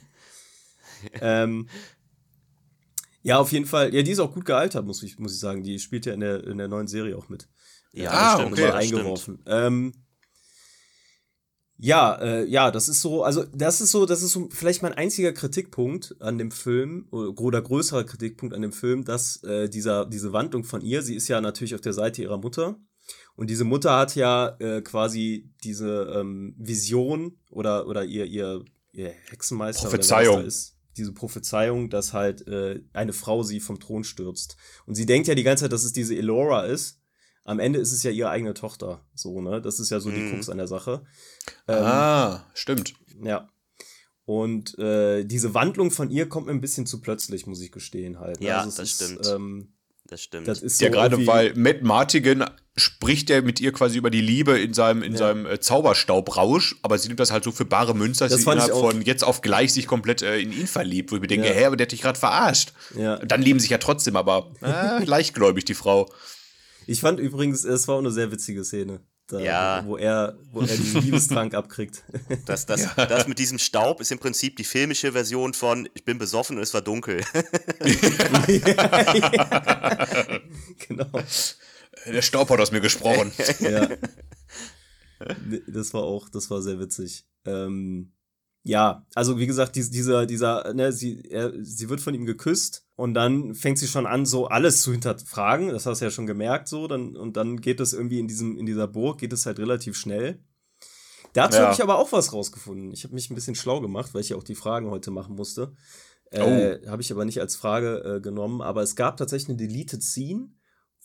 [1.21, 1.67] ähm,
[3.23, 3.93] ja, auf jeden Fall.
[3.93, 5.63] Ja, die ist auch gut gealtert, muss ich, muss ich sagen.
[5.63, 7.47] Die spielt ja in der, in der neuen Serie auch mit.
[7.93, 8.53] Ja, Ah, stimmt.
[8.53, 8.61] okay.
[8.61, 8.99] mal das stimmt.
[8.99, 9.39] eingeworfen.
[9.47, 9.93] Ähm,
[11.83, 14.93] ja, äh, ja, das ist so, also das ist so, das ist so vielleicht mein
[14.93, 20.05] einziger Kritikpunkt an dem Film oder, oder größerer Kritikpunkt an dem Film, dass äh, dieser
[20.05, 22.79] diese Wandlung von ihr, sie ist ja natürlich auf der Seite ihrer Mutter
[23.35, 29.09] und diese Mutter hat ja äh, quasi diese ähm, Vision oder oder ihr ihr, ihr
[29.31, 30.35] Hexenmeister oder Prophezeiung.
[30.41, 35.05] da ist, diese Prophezeiung, dass halt äh, eine Frau sie vom Thron stürzt und sie
[35.05, 36.99] denkt ja die ganze Zeit, dass es diese Elora ist.
[37.43, 39.61] Am Ende ist es ja ihre eigene Tochter, so ne?
[39.61, 40.29] Das ist ja so die Mhm.
[40.31, 41.03] Krux an der Sache.
[41.67, 42.93] Ähm, ah, stimmt.
[43.23, 43.49] ja.
[44.25, 48.19] Und äh, diese Wandlung von ihr kommt mir ein bisschen zu plötzlich, muss ich gestehen
[48.19, 48.39] halt.
[48.39, 48.47] ne?
[48.47, 49.27] Ja, es das ist, stimmt.
[49.27, 49.73] Ähm,
[50.11, 50.45] Das stimmt.
[50.47, 52.45] das ist Ja, so gerade irgendwie- weil Matt Martigan
[52.75, 55.17] spricht er mit ihr quasi über die Liebe in seinem, in Ja.
[55.19, 58.45] seinem äh, Zauberstaubrausch, aber sie nimmt das halt so für bare Münze, dass Das sie
[58.45, 58.91] fand ich innerhalb auch.
[58.91, 61.53] von jetzt auf gleich sich komplett äh, in ihn verliebt, wo ich mir denke, Ja.
[61.53, 62.73] hä, aber der hat dich gerade verarscht.
[62.97, 63.17] Ja.
[63.17, 66.11] Dann lieben sich ja trotzdem, aber äh, leichtgläubig, die Frau.
[66.87, 68.99] Ich fand übrigens, es war auch eine sehr witzige Szene.
[69.31, 69.83] Da, Ja.
[69.85, 72.03] Wo er, wo er diesen Liebestrank abkriegt.
[72.45, 76.17] Das, das, das mit diesem Staub ist im Prinzip die filmische Version von Ich bin
[76.17, 77.21] besoffen und es war dunkel.
[80.87, 81.09] genau.
[82.05, 83.31] Der Staub hat aus mir gesprochen.
[83.59, 83.89] Ja.
[85.67, 87.25] Das war auch, das war sehr witzig.
[87.45, 88.13] Ähm,
[88.63, 92.85] ja, also wie gesagt, dies- dieser, dieser, ne, sie, er, sie wird von ihm geküsst
[92.95, 95.69] und dann fängt sie schon an, so alles zu hinterfragen.
[95.69, 96.87] Das hast du ja schon gemerkt, so.
[96.87, 99.97] Dann, und dann geht es irgendwie in diesem, in dieser Burg, geht es halt relativ
[99.97, 100.43] schnell.
[101.33, 101.63] Dazu Ja.
[101.63, 102.91] habe ich aber auch was rausgefunden.
[102.91, 105.35] Ich habe mich ein bisschen schlau gemacht, weil ich ja auch die Fragen heute machen
[105.35, 105.73] musste.
[106.29, 108.61] Äh, Habe ich aber nicht als Frage äh, genommen.
[108.61, 110.49] Aber es gab tatsächlich eine Deleted Scene,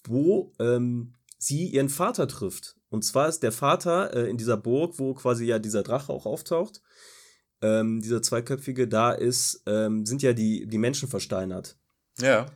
[0.05, 2.77] wo ähm, sie ihren Vater trifft.
[2.91, 6.27] Und zwar ist der Vater äh, in dieser Burg, wo quasi ja dieser Drache auch
[6.27, 6.81] auftaucht.
[7.67, 11.77] Ähm, dieser zweiköpfige, da ist, ähm, sind ja die, die Menschen versteinert.
[12.19, 12.47] Ja.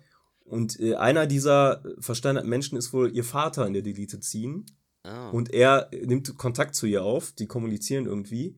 [0.45, 4.65] Und äh, einer dieser versteinerten Menschen ist wohl ihr Vater in der Deleted Scene.
[5.03, 5.31] Ah.
[5.31, 8.57] Und er nimmt Kontakt zu ihr auf, die kommunizieren irgendwie.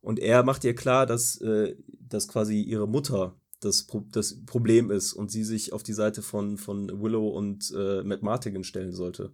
[0.00, 4.90] Und er macht ihr klar, dass, äh, dass quasi ihre Mutter das, Pro das Problem
[4.90, 8.92] ist und sie sich auf die Seite von, von Willow und äh, Matt Martigan stellen
[8.92, 9.32] sollte.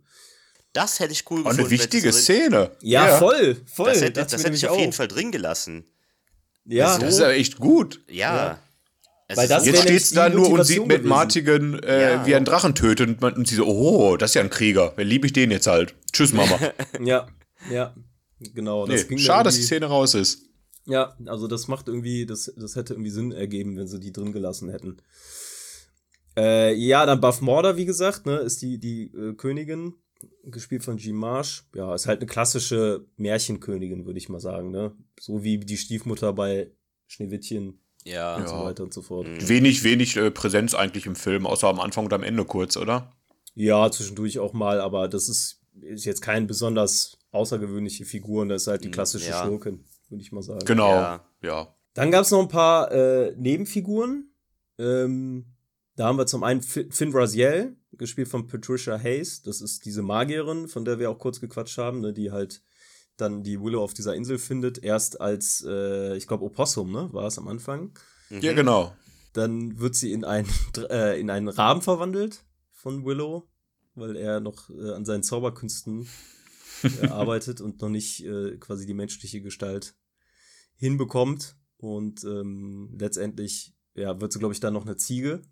[0.73, 1.61] Das hätte ich cool Auch gefunden.
[1.61, 2.71] eine wichtige das Szene.
[2.81, 3.91] Ja, voll, voll.
[3.93, 4.93] Das hätte, das mir hätte ich auf jeden.
[4.93, 5.85] Fall drin gelassen.
[6.65, 8.01] Ja, Das ist ja echt gut.
[8.09, 8.37] Ja.
[8.37, 8.59] Ja.
[9.29, 11.09] Es Weil das so- Jetzt nämlich steht's da nur und sieht Matt gewesen.
[11.09, 12.27] Martigan, äh, Ja.
[12.27, 14.51] wie er einen Drachen tötet und, man, und sie so, oh, das ist ja ein
[14.51, 14.93] Krieger.
[14.97, 15.95] Wer liebe ich den jetzt halt?
[16.13, 16.59] Tschüss, Mama.
[17.03, 17.27] ja,
[17.71, 17.95] ja,
[18.55, 18.87] genau.
[18.87, 20.43] Das nee, schade, dass die Szene raus ist.
[20.85, 24.33] Ja, also das macht irgendwie, das, das hätte irgendwie Sinn ergeben, wenn sie die drin
[24.33, 24.99] gelassen hätten.
[26.37, 29.95] Äh, ja, dann Buff Morder, wie gesagt, ne, ist die, die äh, Königin,
[30.45, 31.65] gespielt von Jean Marsh.
[31.75, 34.93] Ja, ist halt eine klassische Märchenkönigin, würde ich mal sagen, ne?
[35.19, 36.71] So wie die Stiefmutter bei
[37.07, 38.37] Schneewittchen ja.
[38.37, 39.27] und so weiter und so fort.
[39.49, 43.13] Wenig, wenig äh, Präsenz eigentlich im Film, außer am Anfang und am Ende kurz, oder?
[43.55, 48.63] Ja, zwischendurch auch mal, aber das ist, ist jetzt kein besonders außergewöhnliche Figur und das
[48.63, 49.45] ist halt die klassische ja.
[49.45, 50.65] Schurkin, würde ich mal sagen.
[50.65, 50.91] Genau.
[50.91, 51.25] Ja.
[51.43, 51.75] Ja.
[51.95, 54.33] Dann gab es noch ein paar äh, Nebenfiguren.
[54.79, 55.47] Ähm,
[55.97, 59.43] da haben wir zum einen Fi- Finn Raziel, gespielt von Patricia Hayes.
[59.43, 62.63] Das ist diese Magierin, von der wir auch kurz gequatscht haben, ne, die halt
[63.17, 64.83] dann die Willow auf dieser Insel findet.
[64.83, 67.93] Erst als, äh, ich glaube, Opossum, ne, war es am Anfang.
[68.31, 68.95] Ja, genau.
[69.33, 70.47] Dann wird sie in, ein,
[70.91, 73.49] äh, in einen Raben verwandelt von Willow,
[73.95, 76.09] weil er noch äh, an seinen Zauberkünsten
[76.83, 79.95] äh, arbeitet und noch nicht äh, quasi die menschliche Gestalt
[80.77, 81.57] hinbekommt.
[81.77, 85.43] Und ähm, letztendlich ja, wird sie, glaube ich, dann noch eine Ziege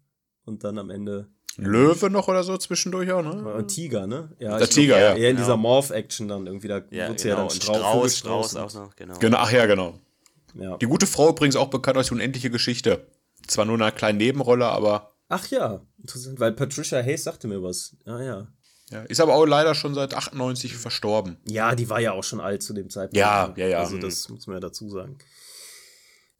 [0.44, 3.54] und dann am Ende Löwe noch oder so zwischendurch auch, ne?
[3.58, 4.30] ein Tiger, ne?
[4.38, 5.14] Ja, Der ich glaub, Tiger, ja.
[5.16, 7.38] Eher in dieser Morph-Action dann irgendwie, da Ja, wird sie genau.
[7.38, 9.18] ja und dann Strauß, Strauß, Strauß, auch noch, genau.
[9.18, 9.88] Genau, ach ja, genau.
[10.54, 10.76] und- Ja.
[10.78, 13.06] Die gute Frau übrigens auch bekannt als die unendliche Geschichte.
[13.46, 17.62] Zwar nur in einer kleinen Nebenrolle, aber Ach ja, interessant, weil Patricia Hayes sagte mir
[17.62, 17.94] was.
[18.04, 18.48] Ja, ja.
[18.90, 21.36] ja, ist aber auch leider schon seit 98 verstorben.
[21.46, 23.16] Ja, die war ja auch schon alt zu dem Zeitpunkt.
[23.16, 23.78] Ja, ja, ja.
[23.78, 24.00] Also Mhm.
[24.00, 25.18] das muss man ja dazu sagen.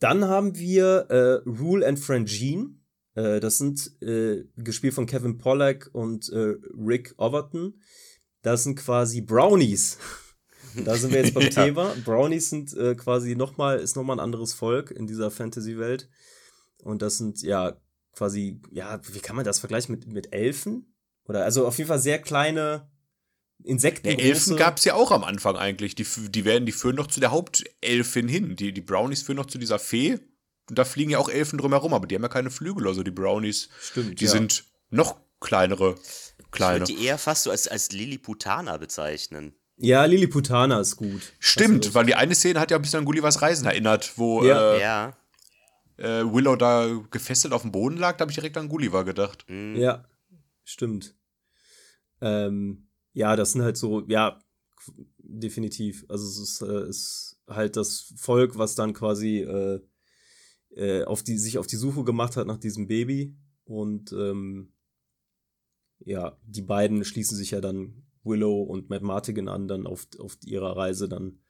[0.00, 2.70] Dann haben wir äh, Rule and Frangine.
[3.14, 7.80] Äh, das sind äh, gespielt von Kevin Pollack und äh, Rick Overton.
[8.42, 9.98] Das sind quasi Brownies.
[10.84, 11.50] da sind wir jetzt beim Ja.
[11.50, 11.94] Thema.
[12.04, 16.08] Brownies sind äh, quasi noch mal ist noch mal ein anderes Volk in dieser Fantasy-Welt.
[16.82, 17.76] Und das sind ja
[18.14, 20.94] quasi, ja, wie kann man das vergleichen mit, mit Elfen?
[21.24, 22.90] Oder also auf jeden Fall sehr kleine
[23.62, 24.08] Insekten.
[24.08, 25.94] Der Elfen gab es ja auch am Anfang eigentlich.
[25.94, 28.56] Die, die, werden, die führen noch zu der Hauptelfin hin.
[28.56, 30.18] Die, die Brownies führen noch zu dieser Fee.
[30.70, 32.86] Und da fliegen ja auch Elfen drumherum, aber die haben ja keine Flügel.
[32.88, 34.30] Also die Brownies, Stimmt, die ja.
[34.30, 35.96] sind noch kleinere.
[36.38, 36.80] Ich Kleine.
[36.80, 39.54] würde die eher fast so als, als Lilliputaner bezeichnen.
[39.76, 41.32] Ja, Lilliputana ist gut.
[41.38, 44.44] Stimmt, du weil die eine Szene hat ja ein bisschen an Gullivers Reisen erinnert, wo
[44.44, 44.74] Ja.
[44.74, 45.16] äh, Ja.
[45.96, 48.16] äh, Willow da gefesselt auf dem Boden lag.
[48.16, 49.44] Da habe ich direkt an Gulliver gedacht.
[49.48, 49.76] Mhm.
[49.76, 50.04] Ja,
[50.64, 51.14] stimmt.
[52.20, 54.38] Ähm, ja, das sind halt so, ja,
[55.18, 56.04] definitiv.
[56.08, 59.80] Also es ist, äh, ist halt das Volk, was dann quasi äh,
[60.74, 63.36] äh, auf die, sich auf die Suche gemacht hat nach diesem Baby.
[63.64, 64.72] Und ähm,
[66.00, 70.36] ja, die beiden schließen sich ja dann Willow und Matt Martigan an, dann auf, auf
[70.44, 71.40] ihrer Reise dann.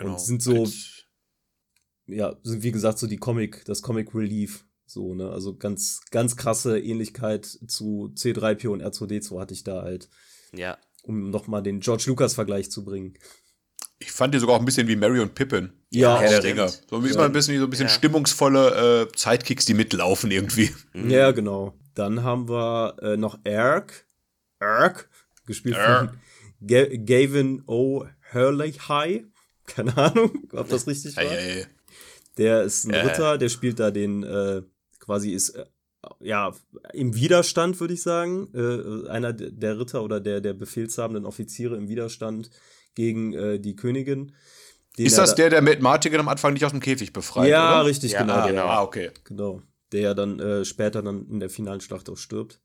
[0.00, 1.04] Und sind so, Als-
[2.06, 4.66] ja, sind wie gesagt so die Comic, das Comic Relief.
[4.86, 5.30] So, ne?
[5.30, 10.08] Also ganz, ganz krasse Ähnlichkeit zu C3PO und R2D2 hatte ich da halt,
[10.54, 10.76] Ja.
[11.02, 13.14] um nochmal den George Lucas-Vergleich zu bringen.
[14.02, 15.72] Ich fand die sogar auch ein bisschen wie Mary und Pippin.
[15.90, 16.44] Ja, Herr der.
[16.44, 16.68] Ringe.
[16.90, 17.18] So ist Ja.
[17.20, 17.92] mal ein bisschen, so ein bisschen Ja.
[17.92, 20.70] stimmungsvolle äh, Sidekicks, die mitlaufen irgendwie.
[20.92, 21.10] Mhm.
[21.10, 21.74] Ja, genau.
[21.94, 24.06] Dann haben wir äh, noch Erk.
[24.58, 25.08] Erk,
[25.46, 26.10] gespielt Erk.
[26.10, 26.18] von
[26.66, 29.24] Ga Gavin O'Hurley High.
[29.66, 31.24] Keine Ahnung, ob das richtig war.
[31.24, 31.28] Ei,
[31.60, 31.66] ei.
[32.38, 33.02] Der ist ein Ja.
[33.02, 34.62] Ritter, der spielt da den, äh,
[34.98, 35.64] quasi ist, äh,
[36.20, 36.52] ja,
[36.94, 38.48] im Widerstand, würde ich sagen.
[38.54, 42.50] Äh, einer der der Ritter oder der, der befehlshabenden Offiziere im Widerstand
[42.94, 44.32] gegen äh, die Königin.
[44.96, 47.48] Ist das da- der, der Matt Martigan am Anfang nicht aus dem Käfig befreit?
[47.48, 47.86] Ja, oder?
[47.88, 48.34] richtig, Ja, genau.
[48.34, 48.66] ah, der, genau.
[48.66, 49.10] Ah, okay.
[49.24, 49.62] Genau.
[49.92, 52.60] Der ja dann äh, später dann in der finalen Schlacht auch stirbt.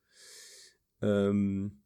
[1.01, 1.83] Ähm,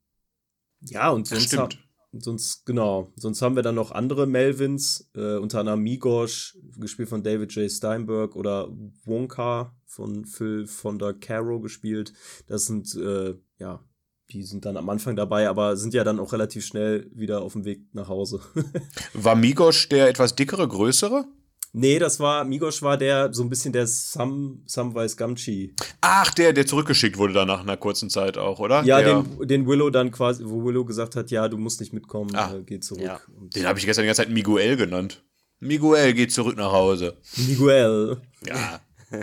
[0.81, 1.69] ja, und sonst, ha-
[2.11, 7.23] sonst, genau, sonst haben wir dann noch andere Melvins, äh, unter anderem Migosh, gespielt von
[7.23, 7.69] David J.
[7.71, 8.67] Steinberg, oder
[9.05, 12.13] Wonka von Phil von der Caro gespielt.
[12.47, 13.83] Das sind, äh, ja,
[14.33, 17.53] die sind dann am Anfang dabei, aber sind ja dann auch relativ schnell wieder auf
[17.53, 18.39] dem Weg nach Hause.
[19.13, 21.25] War Migosch der etwas dickere, größere?
[21.73, 25.73] nee, das war, Migosh war der, so ein bisschen der Sam, Samwise Gamgee.
[26.01, 28.83] Ach, der, der zurückgeschickt wurde dann nach einer kurzen Zeit auch, oder?
[28.83, 31.93] Ja, der, den, den Willow dann quasi, wo Willow gesagt hat, ja, du musst nicht
[31.93, 32.53] mitkommen, Ah.
[32.55, 33.03] äh, geh zurück.
[33.03, 33.21] Ja.
[33.55, 35.23] Den habe ich gestern die ganze Zeit Miguel genannt.
[35.61, 37.17] Miguel geht zurück nach Hause.
[37.37, 38.17] Miguel.
[38.45, 38.81] Ja.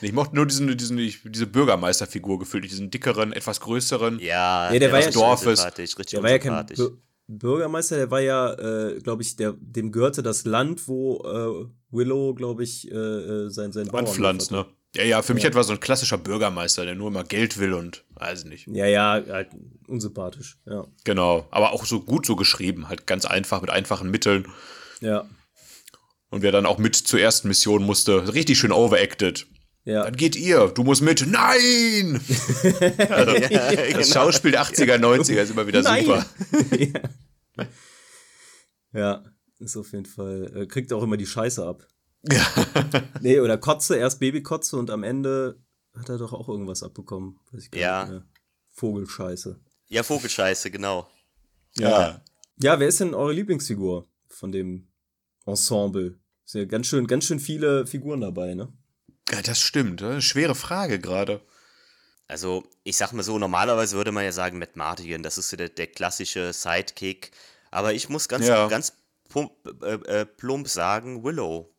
[0.00, 4.18] Ich mochte nur diesen, diesen, diese Bürgermeisterfigur gefühlt, diesen dickeren, etwas größeren.
[4.18, 5.64] Ja, Ja, der war ja- Dorfes.
[5.64, 6.66] richtig Der war ja kein.
[6.66, 11.70] Bür Bürgermeister, der war ja, äh, glaube ich, der, dem gehörte das Land, wo äh,
[11.90, 14.66] Willow, glaube ich, äh, äh, sein, sein Bauernhof Anpflanzt, ne?
[14.94, 15.48] Ja, ja, für mich Ja.
[15.48, 18.66] etwa so ein klassischer Bürgermeister, der nur immer Geld will und weiß nicht.
[18.68, 19.48] Ja, ja, halt
[19.88, 20.86] unsympathisch, ja.
[21.04, 21.48] Genau.
[21.50, 24.46] Aber auch so gut so geschrieben, halt ganz einfach, mit einfachen Mitteln.
[25.00, 25.24] Ja,
[26.30, 29.46] Und wer dann auch mit zur ersten Mission musste, richtig schön overacted.
[29.84, 30.04] Ja.
[30.04, 31.26] Dann geht ihr, du musst mit.
[31.26, 32.20] Nein!
[33.10, 34.02] Also, Ja, das genau.
[34.02, 36.04] Schauspiel der 80er, 90er ist immer wieder Nein.
[36.04, 36.26] super.
[36.78, 37.66] ja.
[38.92, 39.24] ja,
[39.58, 41.86] ist auf jeden Fall, äh, kriegt auch immer die Scheiße ab.
[42.30, 42.46] Ja.
[43.20, 45.62] Nee, oder Kotze, erst Babykotze und am Ende
[45.94, 47.38] hat er doch auch irgendwas abbekommen.
[47.74, 48.24] Ja.
[48.72, 49.60] Vogelscheiße.
[49.86, 51.08] Ja, Vogelscheiße, genau.
[51.76, 52.22] ja.
[52.60, 54.88] Ja, wer ist denn eure Lieblingsfigur von dem
[55.44, 56.18] Ensemble?
[56.44, 58.72] Ist ja ganz schön, ganz schön viele Figuren dabei, ne?
[59.30, 60.00] Ja, das stimmt.
[60.00, 61.40] Das eine schwere Frage gerade.
[62.26, 65.56] Also, ich sag mal so, normalerweise würde man ja sagen, Matt Mardigan, das ist so
[65.56, 67.30] der, der klassische Sidekick.
[67.70, 68.68] Aber ich muss ganz, Ja.
[68.68, 68.94] ganz
[69.28, 71.70] plump, äh, äh, plump sagen, Willow.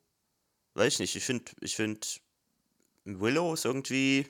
[0.75, 2.01] Weiß ich nicht, ich finde, ich finde,
[3.05, 4.27] Willow ist irgendwie.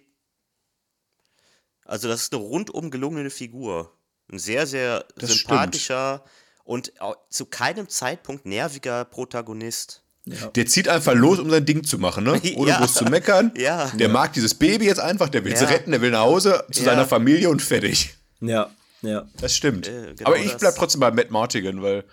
[1.85, 3.95] Also, das ist eine rundum gelungene Figur.
[4.31, 6.23] Ein sehr, sehr Das sympathischer
[6.63, 10.03] und au- zu keinem Zeitpunkt nerviger Protagonist.
[10.27, 10.47] Ja.
[10.47, 12.41] Der zieht einfach los, um sein Ding zu machen, ne?
[12.55, 12.77] Ohne Ja.
[12.79, 13.51] groß zu meckern.
[13.57, 13.91] Ja.
[13.95, 15.57] Der mag dieses Baby jetzt einfach, der will Ja.
[15.59, 16.85] sie retten, der will nach Hause zu Ja.
[16.91, 18.15] seiner Familie und fertig.
[18.41, 18.69] Ja,
[19.01, 19.27] ja.
[19.39, 19.87] Das stimmt.
[19.87, 20.61] Äh, genau Aber ich das.
[20.61, 22.03] bleib trotzdem bei Matt Martigan, weil.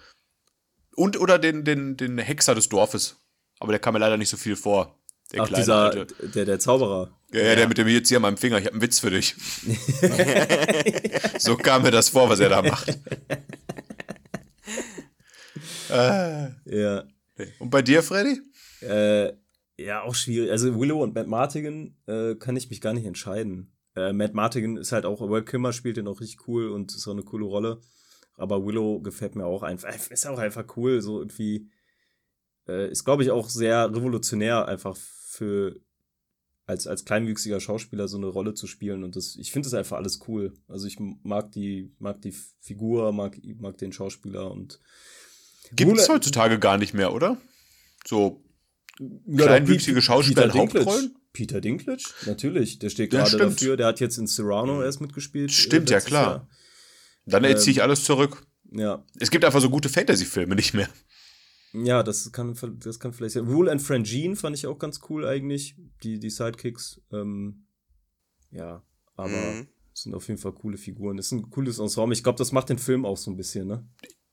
[0.95, 3.17] Und oder den, den, den Hexer des Dorfes.
[3.61, 4.99] Aber der kam mir leider nicht so viel vor.
[5.33, 7.11] Der Ach, kleine dieser, der, der Zauberer.
[7.33, 9.09] Ja, ja, der mit dem jetzt hier an meinem Finger, ich habe einen Witz für
[9.11, 9.35] dich.
[11.39, 12.99] so kam mir das vor, was er da macht.
[15.91, 17.05] äh, Ja.
[17.59, 18.41] Und bei dir, Freddy?
[18.81, 19.33] Äh,
[19.79, 20.51] ja, auch schwierig.
[20.51, 23.73] Also Willow und Matt Martigan äh, kann ich mich gar nicht entscheiden.
[23.97, 27.07] Äh, Matt Martigan ist halt auch, Will Kimmer spielt den auch richtig cool und ist
[27.07, 27.81] auch eine coole Rolle.
[28.37, 31.71] Aber Willow gefällt mir auch einfach, ist auch einfach cool, so irgendwie,
[32.67, 35.81] äh, ist glaube ich auch sehr revolutionär einfach für,
[36.67, 39.99] als, als kleinwüchsiger Schauspieler so eine Rolle zu spielen und das, ich finde das einfach
[39.99, 40.55] alles cool.
[40.69, 44.81] Also ich mag die, mag die Figur, mag, mag den Schauspieler und
[45.75, 47.37] Gibt es heutzutage gar nicht mehr, oder?
[48.07, 48.43] So
[49.27, 50.87] Ja, kleinwüchsige Schauspieler Peter Dinklage.
[50.87, 51.17] Hauptrollen?
[51.33, 52.79] Peter Dinklage, natürlich.
[52.79, 53.53] Der steht Ja, gerade stimmt.
[53.55, 53.77] dafür.
[53.77, 55.51] Der hat jetzt in Serrano erst mitgespielt.
[55.51, 56.49] äh, Stimmt, ja, klar.
[57.25, 58.47] Dann äh, Ähm, ziehe ich alles zurück.
[58.71, 59.07] Jahr.
[59.19, 60.89] Es gibt einfach so gute Fantasy-Filme nicht mehr.
[61.73, 61.85] Ja.
[61.85, 63.47] ja, das kann, das kann vielleicht sein.
[63.47, 65.75] Rule and Frangine fand ich auch ganz cool eigentlich.
[66.03, 67.01] Die, die Sidekicks.
[67.13, 67.65] Ähm,
[68.51, 68.83] ja,
[69.17, 69.69] aber Mhm.
[69.95, 71.19] es sind auf jeden Fall coole Figuren.
[71.19, 72.13] Es ist ein cooles Ensemble.
[72.15, 73.87] Ich glaube, das macht den Film auch so ein bisschen, ne?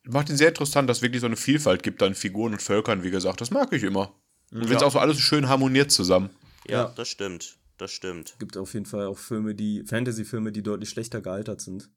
[0.04, 3.04] Macht ihn sehr interessant, dass es wirklich so eine Vielfalt gibt an Figuren und Völkern,
[3.04, 3.42] wie gesagt.
[3.42, 4.14] Das mag ich immer.
[4.52, 4.88] Und wenn es Ja.
[4.88, 6.30] auch so alles schön harmoniert zusammen.
[6.68, 6.94] Ja, Ja.
[6.96, 7.58] das stimmt.
[7.78, 8.36] Das stimmt.
[8.40, 11.90] Gibt auf jeden Fall auch Filme, die, Fantasy-Filme, die deutlich schlechter gealtert sind.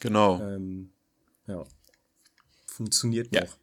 [0.00, 0.40] Genau.
[0.42, 0.90] Ähm,
[1.46, 1.64] ja.
[2.66, 3.42] Funktioniert Ja.
[3.44, 3.56] noch.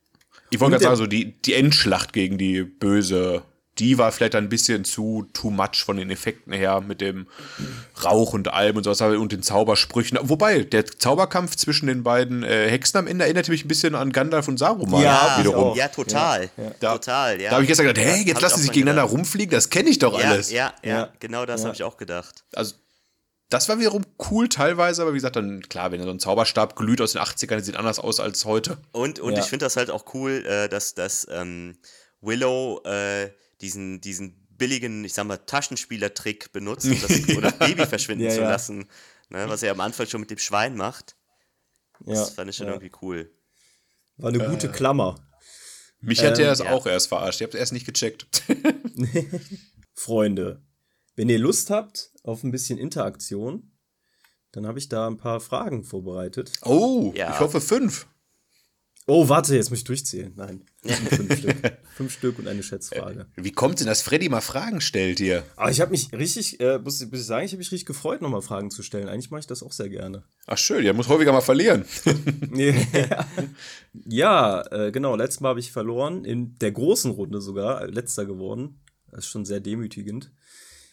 [0.50, 3.44] Ich wollte gerade sagen, so die, die Endschlacht gegen die böse,
[3.80, 7.28] die war vielleicht ein bisschen zu too much von den Effekten her mit dem
[8.04, 10.18] Rauch und allem und sowas und den Zaubersprüchen.
[10.22, 14.12] Wobei, der Zauberkampf zwischen den beiden äh, Hexen am Ende erinnerte mich ein bisschen an
[14.14, 15.76] Gandalf und Saruman Ja, wiederum.
[15.78, 16.50] Ja, total.
[16.80, 17.50] Da- Total, ja.
[17.50, 19.18] Da habe ich gestern gedacht, Ja, hey, hab jetzt lassen sie sich gegeneinander gedacht.
[19.18, 20.52] rumfliegen, das kenne ich doch ja, alles.
[20.52, 21.14] Ja, ja, Ja.
[21.20, 21.68] genau das Ja.
[21.68, 22.46] habe ich auch gedacht.
[22.54, 22.76] Also,
[23.50, 27.02] das war wiederum cool teilweise, aber wie gesagt, dann klar, wenn so ein Zauberstab glüht
[27.02, 28.78] aus den 80ern, sieht anders aus als heute.
[28.94, 29.40] Und, und Ja.
[29.40, 31.78] ich finde das halt auch cool, äh, dass, dass ähm,
[32.22, 33.30] Willow äh,
[33.62, 38.32] diesen, diesen billigen, ich sag mal, Taschenspielertrick benutzt, um das, um das Baby verschwinden Ja,
[38.32, 38.50] zu ja.
[38.50, 38.88] lassen.
[39.30, 41.16] Ne, was er am Anfang schon mit dem Schwein macht.
[42.06, 42.74] Ja, Das fand ich schon ja.
[42.74, 43.32] irgendwie cool.
[44.18, 45.16] War eine gute Klammer.
[46.00, 46.72] Mich hat der Ähm, das ja.
[46.72, 47.42] auch erst verarscht.
[47.42, 48.28] Ich habe es erst nicht gecheckt.
[49.94, 50.62] Freunde,
[51.16, 53.72] wenn ihr Lust habt auf ein bisschen Interaktion,
[54.52, 56.52] dann habe ich da ein paar Fragen vorbereitet.
[56.62, 57.34] Oh, Ja.
[57.34, 58.08] ich hoffe fünf.
[59.08, 60.34] Oh, warte, jetzt muss ich durchzählen.
[60.36, 60.64] Nein.
[60.84, 61.78] Fünf Stück.
[61.96, 63.28] Fünf Stück und eine Schätzfrage.
[63.36, 65.44] Wie kommt denn, dass Freddy mal Fragen stellt hier?
[65.56, 68.24] Aber ich habe mich richtig, äh, muss, muss ich sagen, ich habe mich richtig gefreut,
[68.24, 69.08] nochmal Fragen zu stellen.
[69.08, 70.24] Eigentlich mache ich das auch sehr gerne.
[70.48, 71.86] Ach schön, ja, muss häufiger mal verlieren.
[74.06, 75.16] ja, äh, genau.
[75.16, 78.80] Letztes Mal habe ich verloren, in der großen Runde sogar, letzter geworden.
[79.12, 80.32] Das ist schon sehr demütigend.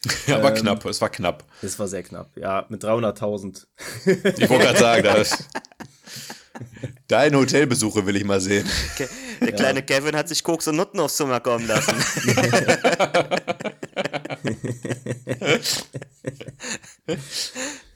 [0.27, 1.45] Ja, aber ähm, knapp, es war knapp.
[1.61, 3.67] Es war sehr knapp, ja, mit 300.000.
[4.05, 5.45] Ich wollte gerade sagen, das.
[7.13, 8.67] Deine Hotelbesuche will ich mal sehen.
[9.39, 9.55] Der ja.
[9.55, 11.93] kleine Kevin hat sich Koks und Nutten aufs Zimmer kommen lassen.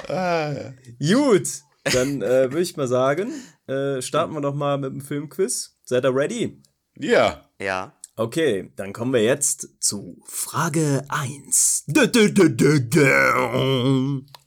[0.08, 0.54] ah,
[1.00, 1.16] ja.
[1.16, 1.48] Gut,
[1.86, 3.32] dann äh, würde ich mal sagen,
[3.66, 5.80] äh, starten wir doch mal mit dem Filmquiz.
[5.84, 6.62] Seid ihr ready?
[6.96, 7.50] Ja.
[7.60, 7.98] Ja.
[8.18, 11.86] Okay, dann kommen wir jetzt zu Frage 1.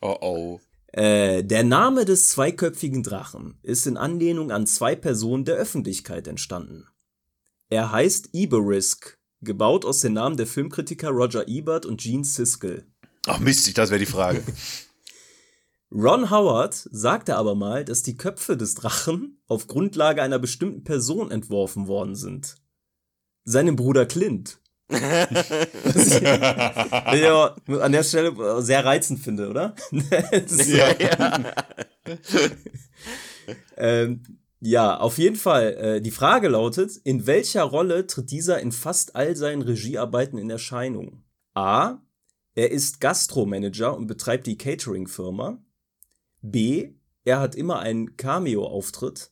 [0.00, 0.61] Oh oh.
[0.92, 6.87] Äh, der Name des zweiköpfigen Drachen ist in Anlehnung an zwei Personen der Öffentlichkeit entstanden.
[7.68, 12.87] Er heißt Iberisk, gebaut aus den Namen der Filmkritiker Roger Ebert und Gene Siskel.
[13.26, 14.42] Ach Mist, das wäre die Frage.
[15.92, 21.31] Ron Howard sagte aber mal, dass die Köpfe des Drachen auf Grundlage einer bestimmten Person
[21.31, 22.57] entworfen worden sind.
[23.44, 24.60] Seinem Bruder Clint.
[24.90, 26.16] Was
[27.14, 29.74] ich ja, an der Stelle sehr reizend finde, oder?
[29.92, 31.55] ja, ja.
[33.76, 34.22] ähm,
[34.61, 35.74] ja, auf jeden Fall.
[35.74, 40.50] Äh, die Frage lautet, in welcher Rolle tritt dieser in fast all seinen Regiearbeiten in
[40.50, 41.22] Erscheinung?
[41.55, 42.03] A.
[42.55, 45.62] Er ist Gastromanager und betreibt die Catering-Firma.
[46.42, 46.94] B.
[47.24, 49.31] Er hat immer einen Cameo-Auftritt.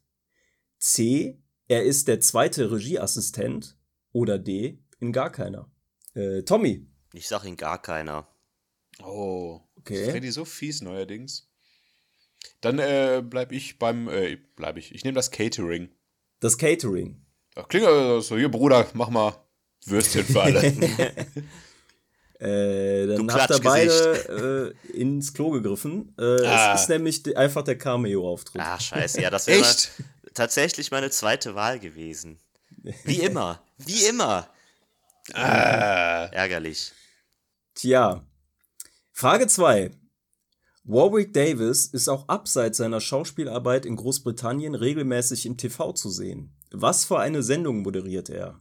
[0.78, 1.42] C.
[1.66, 3.76] Er ist der zweite Regieassistent.
[4.12, 5.70] Oder D in gar keiner.
[6.14, 6.86] Äh, Tommy.
[7.12, 8.28] Ich sag in gar keiner.
[9.02, 10.10] Oh, okay.
[10.10, 11.48] Freddy so fies neuerdings.
[12.60, 14.94] Dann äh, bleib ich beim, äh, bleib ich.
[14.94, 15.90] Ich nehme das Catering.
[16.40, 17.24] Das Catering.
[17.54, 19.34] Ach, klingt also so, hier Bruder, mach mal
[19.84, 20.62] Würstchen für alle.
[22.40, 26.14] äh, dann habt ihr beide äh, ins Klo gegriffen.
[26.18, 26.74] Äh, ah.
[26.74, 28.60] Es ist nämlich einfach der Cameo-Auftritt.
[28.64, 29.64] Ach, scheiße, ja, das wäre
[30.34, 32.38] tatsächlich meine zweite Wahl gewesen.
[33.04, 33.62] Wie immer.
[33.78, 34.48] Wie immer.
[35.34, 36.26] Ah.
[36.32, 36.92] Ärgerlich.
[37.74, 38.26] Tja.
[39.12, 39.90] Frage 2.
[40.84, 46.56] Warwick Davis ist auch abseits seiner Schauspielarbeit in Großbritannien regelmäßig im TV zu sehen.
[46.70, 48.60] Was für eine Sendung moderiert er?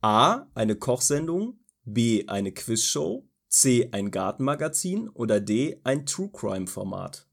[0.00, 0.46] A.
[0.54, 2.26] Eine Kochsendung, B.
[2.26, 3.88] eine Quizshow, C.
[3.92, 5.80] ein Gartenmagazin oder D.
[5.84, 7.26] ein True Crime Format.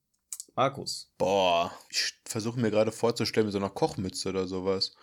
[0.55, 1.11] Markus.
[1.17, 4.93] Boah, ich versuche mir gerade vorzustellen mit so einer Kochmütze oder sowas.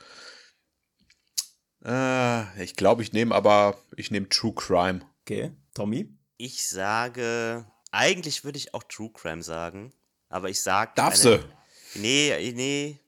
[1.85, 5.01] Äh, ich glaube, ich nehme aber, ich nehme True Crime.
[5.23, 6.09] Okay, Tommy?
[6.37, 9.93] Ich sage, eigentlich würde ich auch True Crime sagen,
[10.29, 10.93] aber ich sage.
[10.95, 11.45] Darfst du?
[11.95, 12.99] Nee, nee.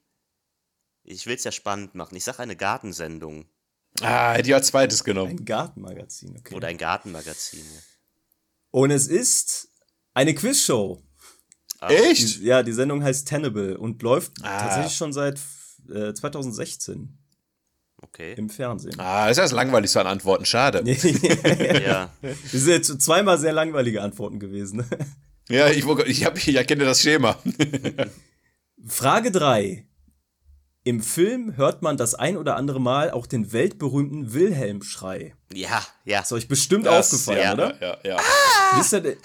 [1.02, 2.16] Ich will es ja spannend machen.
[2.16, 3.46] Ich sage eine Gartensendung.
[4.00, 5.38] Ah, hätte ich als zweites genommen.
[5.38, 6.54] Ein Gartenmagazin, okay.
[6.54, 7.64] Oder ein Gartenmagazin.
[8.70, 9.68] Und es ist
[10.14, 11.02] eine Quizshow.
[11.80, 12.40] Ach, Echt?
[12.40, 14.60] Die, ja, die Sendung heißt Tenable und läuft ah.
[14.60, 15.40] tatsächlich schon seit
[15.92, 17.19] äh, 2016.
[18.02, 18.34] Okay.
[18.36, 18.98] Im Fernsehen.
[18.98, 20.44] Ah, ist das langweilig so an Antworten.
[20.44, 20.82] Schade.
[21.84, 22.10] ja.
[22.22, 24.84] Das sind jetzt zweimal sehr langweilige Antworten gewesen.
[25.48, 27.38] ja, ich, ich, hab, ich erkenne das Schema.
[28.86, 29.86] Frage 3.
[30.82, 35.34] Im Film hört man das ein oder andere Mal auch den weltberühmten Wilhelm-Schrei.
[35.52, 36.20] Ja, ja.
[36.20, 37.82] Ist euch bestimmt das, aufgefallen, ja, oder?
[37.82, 38.16] Ja, ja.
[38.16, 38.78] Ah!
[38.78, 39.16] Wisst ihr,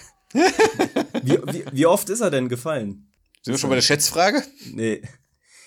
[1.24, 3.10] wie, wie, wie, oft ist er denn gefallen?
[3.42, 4.44] Sind wir schon bei der Schätzfrage?
[4.74, 5.02] Nee.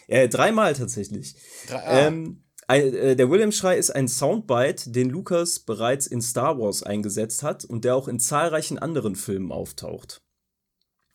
[0.08, 1.34] Ja, dreimal tatsächlich.
[1.68, 2.06] Drei, ah.
[2.06, 7.64] ähm, äh, der William-Schrei ist ein Soundbite, den Lucas bereits in Star Wars eingesetzt hat
[7.64, 10.22] und der auch in zahlreichen anderen Filmen auftaucht.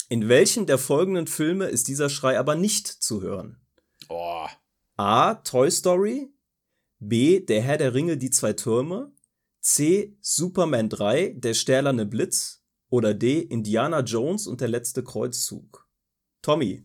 [0.10, 3.62] In welchen der folgenden Filme ist dieser Schrei aber nicht zu hören?
[4.10, 4.48] Oh.
[4.98, 5.36] A.
[5.36, 6.30] Toy Story.
[7.00, 7.40] B.
[7.40, 9.12] Der Herr der Ringe, die zwei Türme.
[9.62, 10.18] C.
[10.22, 12.64] Superman 3, der stählerne Blitz.
[12.90, 13.40] Oder D.
[13.40, 15.88] Indiana Jones und der letzte Kreuzzug.
[16.42, 16.84] Tommy.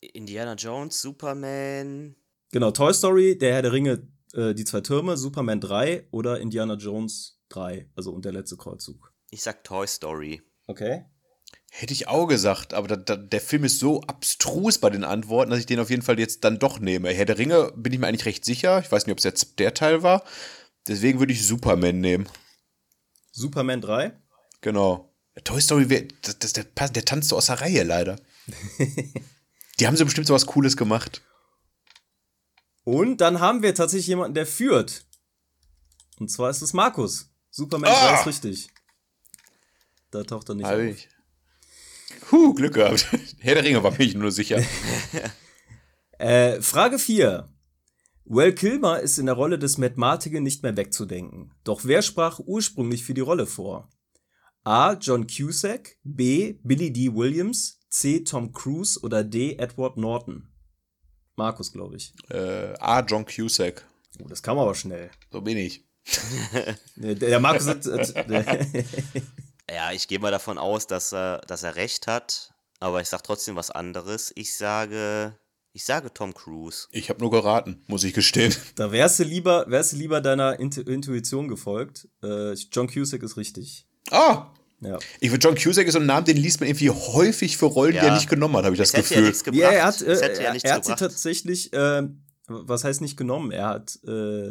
[0.00, 2.16] Indiana Jones, Superman.
[2.52, 6.74] Genau, Toy Story, Der Herr der Ringe, äh, die zwei Türme, Superman 3 oder Indiana
[6.74, 9.14] Jones 3, also und der letzte Kreuzzug.
[9.30, 10.42] Ich sag Toy Story.
[10.66, 11.06] Okay.
[11.70, 15.50] Hätte ich auch gesagt, aber da, da, der Film ist so abstrus bei den Antworten,
[15.50, 17.08] dass ich den auf jeden Fall jetzt dann doch nehme.
[17.08, 18.80] Herr der Ringe bin ich mir eigentlich recht sicher.
[18.80, 20.22] Ich weiß nicht, ob es jetzt der Teil war.
[20.86, 22.28] Deswegen würde ich Superman nehmen.
[23.30, 24.12] Superman 3?
[24.60, 25.14] Genau.
[25.44, 28.16] Toy Story, das, das, der, der tanzt so aus der Reihe leider.
[29.80, 31.22] Die haben so bestimmt so was Cooles gemacht.
[32.84, 35.06] Und dann haben wir tatsächlich jemanden, der führt.
[36.18, 37.30] Und zwar ist es Markus.
[37.50, 38.14] Superman ah!
[38.14, 38.68] 3 ist richtig.
[40.10, 40.80] Da taucht er nicht Hab auf.
[40.80, 41.08] Ich.
[42.30, 43.06] Huh, Glück gehabt.
[43.40, 44.62] Herr der Ringe war mir nur sicher.
[46.18, 47.52] Äh, Frage 4.
[48.24, 51.52] Well Kilmer ist in der Rolle des Matt Martigan nicht mehr wegzudenken.
[51.64, 53.90] Doch wer sprach ursprünglich für die Rolle vor?
[54.62, 54.92] A.
[54.92, 56.60] John Cusack, B.
[56.62, 57.12] Billy D.
[57.12, 58.22] Williams, C.
[58.22, 59.56] Tom Cruise oder D.
[59.56, 60.51] Edward Norton?
[61.42, 62.14] Markus, glaube ich.
[62.30, 63.00] Äh, A.
[63.00, 63.84] John Cusack.
[64.22, 65.10] Oh, das kam aber schnell.
[65.32, 65.84] So bin ich.
[66.96, 67.86] Der, der Markus hat.
[67.86, 68.84] Äh,
[69.70, 73.22] Ja, ich gehe mal davon aus, dass er, dass er recht hat, aber ich sag
[73.22, 74.30] trotzdem was anderes.
[74.34, 75.38] Ich sage,
[75.72, 76.88] ich sage Tom Cruise.
[76.90, 78.54] Ich habe nur geraten, muss ich gestehen.
[78.74, 82.08] da wärst du lieber, wärst du lieber deiner Intu Intuition gefolgt.
[82.22, 83.86] Äh, John Cusack ist richtig.
[84.10, 84.52] Ah!
[84.84, 84.98] Ja.
[85.20, 87.92] Ich würde John Cusack ist so ein Name, den liest man irgendwie häufig für Rollen,
[87.92, 88.04] die Ja.
[88.06, 89.22] er nicht genommen hat, habe ich das hätte ja Gefühl.
[89.24, 89.62] nichts gebracht.
[89.62, 92.02] Ja, er hat, äh, hätte ja er, er hat sie tatsächlich, äh,
[92.48, 93.52] was heißt nicht genommen?
[93.52, 94.48] Er hat, äh,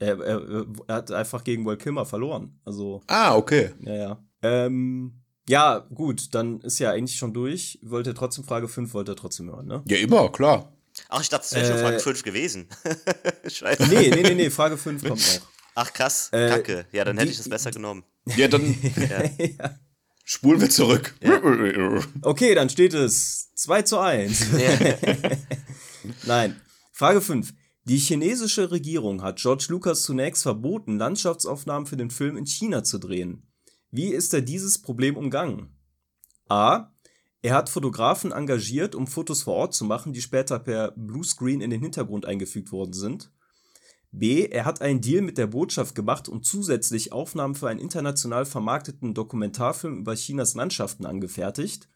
[0.00, 2.60] er, er, er hat einfach gegen Will Kilmer verloren.
[2.64, 3.70] Also, ah, okay.
[3.80, 4.24] ja, ja.
[4.42, 7.78] Ähm, ja, gut, dann ist ja eigentlich schon durch.
[7.82, 9.82] Wollte trotzdem Frage 5, wollte er trotzdem hören, ne?
[9.88, 10.72] Ja, immer, klar.
[11.08, 12.68] Ach, ich dachte, es wäre schon Äh, Frage 5 gewesen.
[13.46, 13.86] Scheiße.
[13.88, 15.48] Nee, nee, nee, nee, Frage 5 kommt noch.
[15.74, 16.28] Ach, krass.
[16.32, 16.86] Äh, Kacke.
[16.92, 18.02] Ja, dann hätte die- ich das besser genommen.
[18.36, 18.74] Ja, dann
[19.58, 19.78] ja.
[20.24, 21.14] spulen wir zurück.
[22.22, 24.46] Okay, dann steht es 2 zu 1.
[26.26, 26.60] Nein.
[26.92, 27.52] Frage 5.
[27.84, 32.98] Die chinesische Regierung hat George Lucas zunächst verboten, Landschaftsaufnahmen für den Film in China zu
[32.98, 33.48] drehen.
[33.90, 35.74] Wie ist er dieses Problem umgangen?
[36.48, 36.92] A.
[37.40, 41.70] Er hat Fotografen engagiert, um Fotos vor Ort zu machen, die später per Bluescreen in
[41.70, 43.30] den Hintergrund eingefügt worden sind.
[44.10, 44.46] B.
[44.46, 49.14] Er hat einen Deal mit der Botschaft gemacht und zusätzlich Aufnahmen für einen international vermarkteten
[49.14, 51.88] Dokumentarfilm über Chinas Landschaften angefertigt.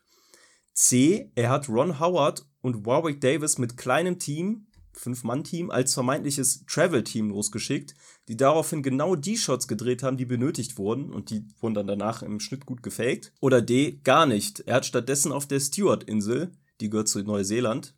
[0.75, 1.31] C.
[1.35, 7.95] Er hat Ron Howard und Warwick Davis mit kleinem Team, Fünf-Mann-Team, als vermeintliches Travel-Team losgeschickt,
[8.29, 12.23] die daraufhin genau die Shots gedreht haben, die benötigt wurden und die wurden dann danach
[12.23, 13.33] im Schnitt gut gefaked.
[13.41, 14.01] Oder D.
[14.05, 14.61] Gar nicht.
[14.61, 17.95] Er hat stattdessen auf der Stewart-Insel, die gehört zu Neuseeland,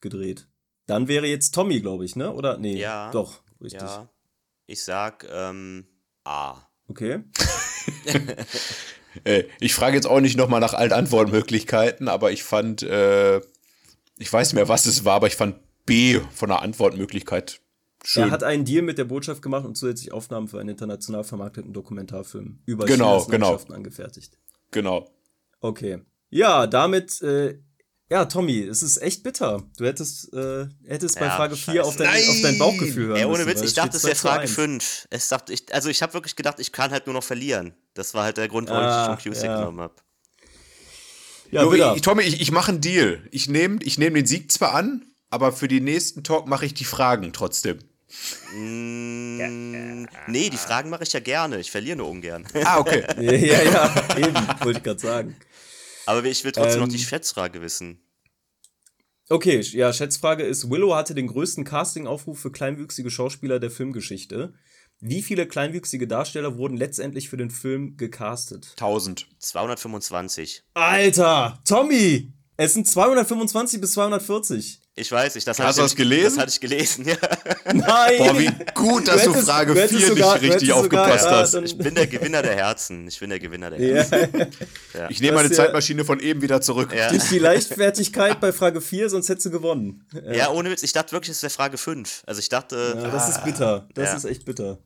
[0.00, 0.48] gedreht.
[0.90, 2.32] Dann wäre jetzt Tommy, glaube ich, ne?
[2.32, 2.58] Oder?
[2.58, 2.76] Nee.
[2.76, 3.12] Ja.
[3.12, 3.82] Doch, richtig.
[3.82, 4.08] Ja.
[4.66, 5.86] Ich sag ähm,
[6.24, 6.56] A.
[6.88, 7.22] Okay.
[9.24, 13.38] Äh, ich frage jetzt auch nicht nochmal nach allen Antwortmöglichkeiten, aber ich fand, äh,
[14.18, 17.60] ich weiß nicht mehr, was es war, aber ich fand B von der Antwortmöglichkeit
[18.04, 18.22] schön.
[18.22, 21.72] Er hat einen Deal mit der Botschaft gemacht und zusätzlich Aufnahmen für einen international vermarkteten
[21.72, 23.74] Dokumentarfilm über Genau, Chinas genau.
[23.74, 24.38] Angefertigt.
[24.70, 25.10] genau.
[25.60, 26.02] Okay.
[26.28, 27.58] Ja, damit, äh,
[28.10, 29.62] ja, Tommy, es ist echt bitter.
[29.78, 33.24] Du hättest, äh, hättest bei Ja, Frage 4 auf dein, auf dein Bauchgefühl hören Ey,
[33.24, 34.52] ohne Witz, ich dachte, es wäre 2 zu Frage 1.
[34.52, 35.08] 5.
[35.10, 37.72] Es dachte, ich, also ich habe wirklich gedacht, ich kann halt nur noch verlieren.
[37.94, 39.58] Das war halt der Grund, warum Ah, ich John Cusack ja.
[39.58, 39.94] genommen habe.
[41.52, 43.26] Ja, Jo, ich, Tommy, ich, ich mache einen Deal.
[43.30, 46.74] Ich nehme ich nehm den Sieg zwar an, aber für den nächsten Talk mache ich
[46.74, 47.78] die Fragen trotzdem.
[48.54, 51.58] Mm, nee, die Fragen mache ich ja gerne.
[51.60, 52.46] Ich verliere nur ungern.
[52.64, 53.04] Ah, okay.
[53.20, 55.36] ja, ja, ja, eben, wollte ich gerade sagen.
[56.06, 58.00] Aber ich will trotzdem noch die Ähm, Schätzfrage wissen.
[59.28, 64.54] Okay, ja, Schätzfrage ist, Willow hatte den größten Castingaufruf für kleinwüchsige Schauspieler der Filmgeschichte.
[64.98, 68.72] Wie viele kleinwüchsige Darsteller wurden letztendlich für den Film gecastet?
[68.72, 69.28] 1000.
[69.38, 70.64] 225.
[70.74, 72.32] Alter, Tommy!
[72.56, 74.80] Es sind 225 bis 240.
[75.00, 76.36] Ich weiß nicht, das Hast hatte du ich das gelesen?
[76.36, 77.16] Das hatte ich gelesen, ja.
[77.72, 78.18] Nein!
[78.18, 81.24] Boah, wie gut, dass du, hättest- Frage du 4 hättest nicht sogar- richtig sogar, aufgepasst
[81.24, 81.54] ja, hast.
[81.54, 83.08] dann- Ich bin der Gewinner der Herzen.
[83.08, 84.28] Ich bin der Gewinner der Herzen.
[84.94, 86.92] Ja, Ich nehme meine ja- Zeitmaschine von eben wieder zurück.
[86.94, 87.08] Ja.
[87.10, 90.06] durch die Leichtfertigkeit bei Frage 4, sonst hättest du gewonnen.
[90.12, 92.22] Ja, Ja, ohne Witz, ich dachte wirklich, es wäre Frage 5.
[92.26, 93.88] Also ich dachte, das ist bitter.
[93.94, 94.16] Das Ja.
[94.16, 94.78] ist echt bitter.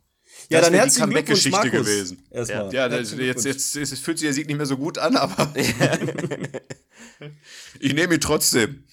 [0.49, 1.71] Ja, Das dann wär die herzlichen Glückwunsch, Markus.
[1.73, 2.27] gewesen.
[2.31, 2.75] Erstmal.
[2.75, 5.17] Ja, das, Herzlichen jetzt, jetzt, jetzt fühlt sich der Sieg nicht mehr so gut an,
[5.17, 5.53] aber
[7.81, 8.85] ich nehme ihn trotzdem.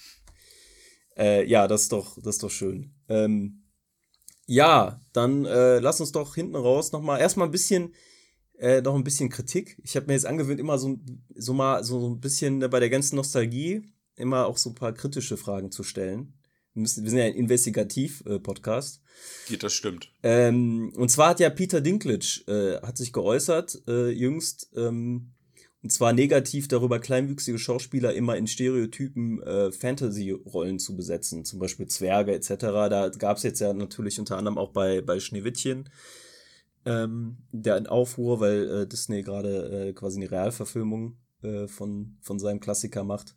[1.18, 2.94] Äh, ja, das ist doch, das ist doch schön.
[3.10, 3.64] Ähm,
[4.48, 7.94] ja, dann äh, lass uns doch hinten raus noch mal erstmal ein bisschen,
[8.58, 9.80] äh, noch ein bisschen Kritik.
[9.84, 11.00] Ich habe mir jetzt angewöhnt, immer so,
[11.36, 13.84] so mal so ein bisschen äh, bei der ganzen Nostalgie
[14.16, 16.34] immer auch so ein paar kritische Fragen zu stellen.
[16.74, 19.02] Wir, müssen, wir sind ja ein Investigativ-Podcast.
[19.48, 20.12] Geht, das stimmt.
[20.24, 25.34] Ähm, und zwar hat ja Peter Dinklage äh, hat sich geäußert äh, jüngst ähm,
[25.84, 31.88] und zwar negativ darüber, kleinwüchsige Schauspieler immer in Stereotypen äh, Fantasy-Rollen zu besetzen, zum Beispiel
[31.88, 32.56] Zwerge etc.
[32.60, 35.90] Da gab es jetzt ja natürlich unter anderem auch bei bei Schneewittchen
[36.86, 42.40] ähm, der ein Aufruhr, weil äh, Disney gerade äh, quasi eine Realverfilmung äh, von von
[42.40, 43.36] seinem Klassiker macht.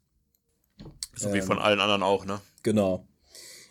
[1.14, 2.40] So wie Ähm, von allen anderen auch, ne?
[2.62, 3.06] Genau.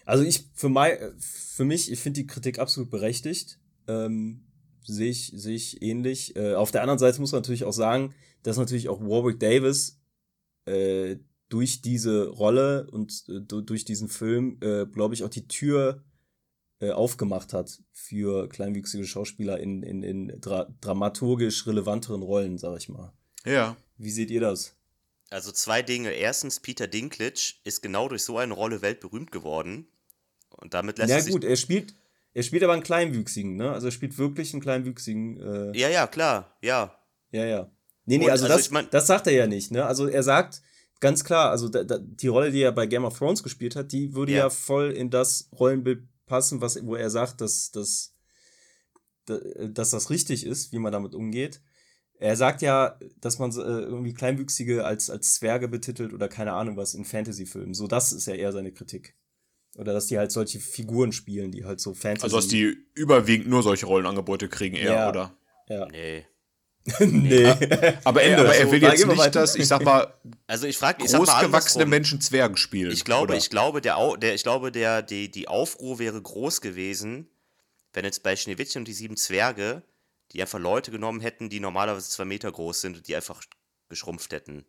[0.06, 3.60] Also ich für mein, für mich, ich finde die Kritik absolut berechtigt.
[3.88, 4.46] Ähm,
[4.86, 6.36] sehe ich sehe ich ähnlich.
[6.36, 8.14] Äh, auf der anderen Seite muss man natürlich auch sagen,
[8.44, 10.00] dass natürlich auch Warwick Davis
[10.66, 11.18] äh,
[11.50, 16.04] durch diese Rolle und äh, du- durch diesen Film, äh, glaube ich, auch die Tür
[16.80, 22.90] äh, aufgemacht hat für kleinwüchsige Schauspieler in, in, in dra dramaturgisch relevanteren Rollen, sag ich
[22.90, 23.14] mal.
[23.46, 23.78] Ja.
[23.98, 24.76] Wie seht ihr das?
[25.30, 26.12] Also zwei Dinge.
[26.12, 29.88] Erstens, Peter Dinklage ist genau durch so eine Rolle weltberühmt geworden.
[30.50, 31.34] Und damit lässt Ja, er sich.
[31.34, 31.94] gut, er spielt,
[32.34, 33.72] er spielt aber einen Kleinwüchsigen, ne?
[33.72, 35.40] Also er spielt wirklich einen Kleinwüchsigen.
[35.74, 36.96] Äh, Ja, ja, klar, ja.
[37.32, 37.72] Ja, ja.
[38.06, 39.86] Nee, nee, Und, also, also das, ich mein- das sagt er ja nicht, ne?
[39.86, 40.62] Also er sagt
[41.00, 43.92] ganz klar, also da, da, die Rolle, die er bei Game of Thrones gespielt hat,
[43.92, 44.50] die würde ja, Ja.
[44.50, 48.14] voll in das Rollenbild passen, was, wo er sagt, dass, dass,
[49.26, 51.62] da- dass das richtig ist, wie man damit umgeht.
[52.20, 56.78] Er sagt ja, dass man äh, irgendwie Kleinwüchsige als, als Zwerge betitelt oder keine Ahnung
[56.78, 57.74] was in Fantasy-Filmen.
[57.74, 59.16] So, das ist ja eher seine Kritik.
[59.78, 62.24] Oder dass die halt solche Figuren spielen, die halt so Fantasy.
[62.26, 65.10] Also, dass die überwiegend nur solche Rollenangebote kriegen eher, Ja.
[65.10, 65.38] oder?
[65.68, 65.88] Ja.
[65.88, 66.26] Nee.
[67.00, 67.46] nee.
[68.04, 69.40] Aber, er, Ja, aber also, er will da jetzt nicht, weiter.
[69.42, 70.14] dass, ich sag mal,
[70.48, 71.86] Also ich frage, ich sag mal großgewachsene.
[71.86, 72.92] Menschen Zwergen spielen.
[72.92, 73.38] Ich glaube, oder?
[73.38, 77.30] ich glaube, der, der, ich glaube, der, die, die Aufruhr wäre groß gewesen,
[77.94, 79.84] wenn jetzt bei Schneewittchen und die sieben Zwerge,
[80.32, 83.42] die einfach Leute genommen hätten, die normalerweise zwei Meter groß sind und die einfach
[83.90, 84.66] geschrumpft hätten.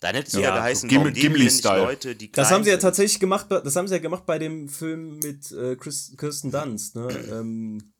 [0.00, 1.78] Dann hätte es Ja, ja, so geheißen, Gim- denn nicht Gimli-Style.
[1.82, 2.82] Leute, die Das haben sie ja sind?
[2.82, 6.50] tatsächlich gemacht, bei- das haben sie ja gemacht bei dem Film mit äh, Chris, Kirsten
[6.50, 7.08] Dunst, ne?
[7.30, 7.92] ähm,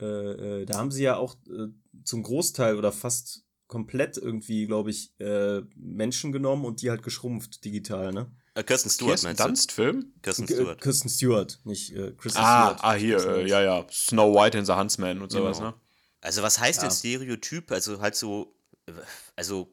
[0.00, 0.04] äh,
[0.62, 1.68] äh, da haben sie ja auch äh,
[2.04, 7.64] zum Großteil oder fast komplett irgendwie, glaube ich, äh, Menschen genommen und die halt geschrumpft
[7.64, 8.30] digital, ne?
[8.54, 9.44] Äh, Kirsten Stewart, Kirsten meinst du?
[9.48, 10.12] Dunst-Film?
[10.22, 10.80] Kirsten K- Stewart.
[10.80, 12.80] Kirsten Stewart, nicht äh, Kristen Ah, Stewart.
[12.84, 13.50] ah, hier, äh, Dunst.
[13.50, 13.86] ja, ja.
[13.90, 15.70] Snow White and the Huntsman und sowas, Genau.
[15.72, 15.76] ne?
[16.20, 16.88] Also was heißt Ja.
[16.88, 17.70] denn Stereotyp?
[17.70, 18.92] Also halt so, äh,
[19.36, 19.72] also,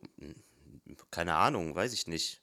[1.09, 2.41] keine Ahnung, weiß ich nicht.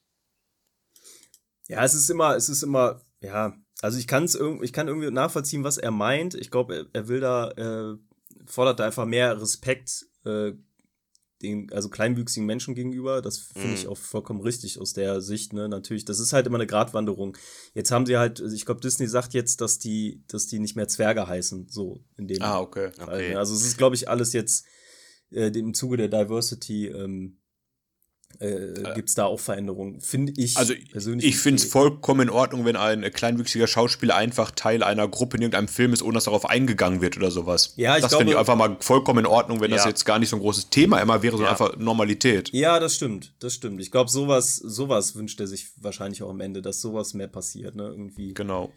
[1.68, 4.88] Ja, es ist immer, es ist immer, ja, also ich kann es irgendwie, ich kann
[4.88, 6.34] irgendwie nachvollziehen, was er meint.
[6.34, 7.96] Ich glaube, er, er will da, äh,
[8.46, 10.52] fordert da einfach mehr Respekt, äh,
[11.42, 13.20] den, also kleinwüchsigen Menschen gegenüber.
[13.20, 13.90] Das finde ich Mhm.
[13.92, 15.68] auch vollkommen richtig aus der Sicht, ne?
[15.68, 17.36] Natürlich, das ist halt immer eine Gratwanderung.
[17.74, 20.76] Jetzt haben sie halt, also ich glaube, Disney sagt jetzt, dass die, dass die nicht
[20.76, 22.90] mehr Zwerge heißen, so in dem Ah, okay.
[22.96, 23.32] Fall, Okay.
[23.32, 23.38] ne?
[23.38, 24.64] Also es ist, glaube ich, alles jetzt
[25.32, 27.38] äh, im Zuge der Diversity ähm,
[28.40, 31.26] äh, gibt es da auch Veränderungen, finde ich Also persönlich.
[31.26, 35.36] ich finde es vollkommen in Ordnung, wenn ein äh, kleinwüchsiger Schauspieler einfach Teil einer Gruppe
[35.36, 37.74] in irgendeinem Film ist, ohne dass darauf eingegangen wird oder sowas.
[37.76, 39.88] Ja, ich das finde ich einfach mal vollkommen in Ordnung, wenn das Ja.
[39.90, 41.64] jetzt gar nicht so ein großes Thema immer wäre, sondern Ja.
[41.66, 42.50] einfach Normalität.
[42.52, 43.80] Ja, das stimmt, das stimmt.
[43.80, 47.74] Ich glaube, sowas, sowas wünscht er sich wahrscheinlich auch am Ende, dass sowas mehr passiert,
[47.76, 47.84] ne?
[47.88, 48.34] Irgendwie.
[48.34, 48.72] Genau.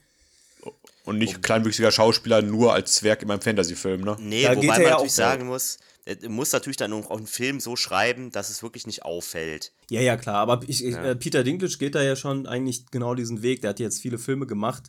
[1.06, 4.18] Und nicht kleinwüchsiger Schauspieler nur als Zwerg in einem Fantasy-Film, ne?
[4.20, 7.10] Nee, Da geht wobei man ja natürlich auch- sagen muss, er muss natürlich dann auch
[7.12, 9.72] einen Film so schreiben, dass es wirklich nicht auffällt.
[9.90, 10.36] Ja, ja, klar.
[10.38, 11.04] Aber ich, ich, Ja.
[11.04, 13.62] äh, Peter Dinklage geht da ja schon eigentlich genau diesen Weg.
[13.62, 14.84] Der hat jetzt viele Filme gemacht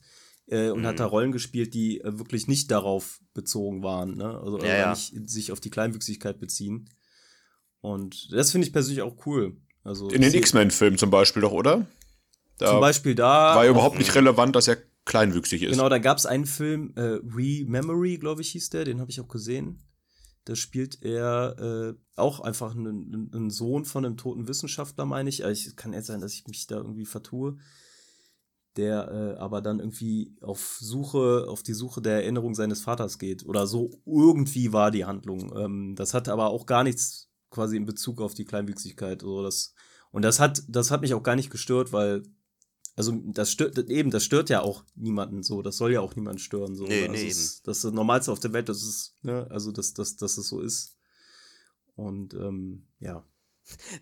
[0.48, 0.86] äh, und Mhm.
[0.86, 4.38] hat da Rollen gespielt, die äh, wirklich nicht darauf bezogen waren, ne?
[4.38, 4.90] Also Ja, oder ja.
[4.90, 6.88] nicht sich auf die Kleinwüchsigkeit beziehen.
[7.80, 9.56] Und das finde ich persönlich auch cool.
[9.84, 11.86] Also In den X-Men-Filmen zum Beispiel doch, oder?
[12.58, 13.54] Da Zum Beispiel da.
[13.56, 15.70] war ja überhaupt nicht relevant, dass er kleinwüchsig ist.
[15.70, 19.20] Genau, da gab es einen Film, äh, Re-Memory, glaube ich, hieß der, den habe ich
[19.20, 19.82] auch gesehen.
[20.44, 25.44] Da spielt er äh, auch einfach einen, einen Sohn von einem toten Wissenschaftler, meine ich.
[25.44, 27.56] Also ich kann jetzt sein, dass ich mich da irgendwie vertue.
[28.76, 33.44] Der äh, aber dann irgendwie auf Suche, auf die Suche der Erinnerung seines Vaters geht.
[33.46, 35.52] Oder so irgendwie war die Handlung.
[35.56, 39.22] Ähm, das hat aber auch gar nichts quasi in Bezug auf die Kleinwüchsigkeit.
[39.22, 39.72] So, das,
[40.10, 42.22] und das hat, das hat mich auch gar nicht gestört, weil
[42.96, 46.38] also das stört eben, das stört ja auch niemanden so, das soll ja auch niemanden
[46.38, 46.74] stören.
[46.74, 46.86] So.
[46.86, 49.70] Nee, Also nee, ist, das ist das Normalste auf der Welt, das ist, ne, also
[49.70, 50.96] dass, dass, dass es so ist.
[51.94, 53.22] Und ähm, ja.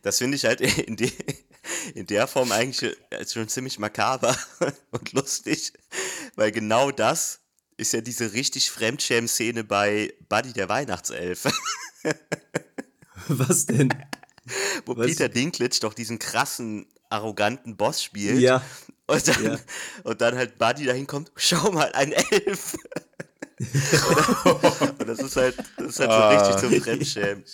[0.03, 1.11] Das finde ich halt in, de,
[1.95, 4.37] in der Form eigentlich äh, schon ziemlich makaber
[4.93, 5.73] und lustig,
[6.37, 7.41] weil genau das
[7.77, 11.49] ist ja diese richtig Fremdschämen-Szene bei Buddy der Weihnachtself,
[13.29, 13.89] Was denn?
[14.87, 15.07] Wo Was?
[15.07, 18.41] Peter Dinklage doch diesen krassen, arroganten Boss spielt.
[18.41, 18.63] ja,
[19.07, 19.59] Und dann, Ja.
[20.05, 22.75] und dann halt Buddy dahin kommt, schau mal, ein Elf.
[24.99, 26.29] und, das ist halt, das ist halt so Ah.
[26.31, 27.45] richtig zum Fremdschämen.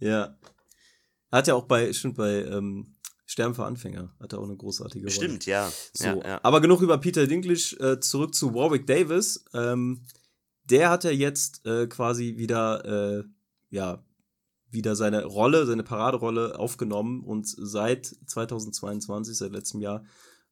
[0.00, 0.36] Ja.
[1.30, 2.96] Hat ja auch bei, stimmt, bei ähm,
[3.26, 5.14] Sterben für Anfänger hat er auch eine großartige Rolle.
[5.14, 5.70] Stimmt, ja.
[5.92, 6.40] So, ja, ja.
[6.42, 9.44] aber genug über Peter Dinklage, äh, zurück zu Warwick Davis.
[9.52, 10.06] Ähm,
[10.64, 12.84] der hat ja jetzt äh, quasi wieder,
[13.20, 13.24] äh,
[13.70, 14.02] ja,
[14.70, 20.04] wieder seine Rolle, seine Paraderolle aufgenommen und seit 2022, seit letztem Jahr,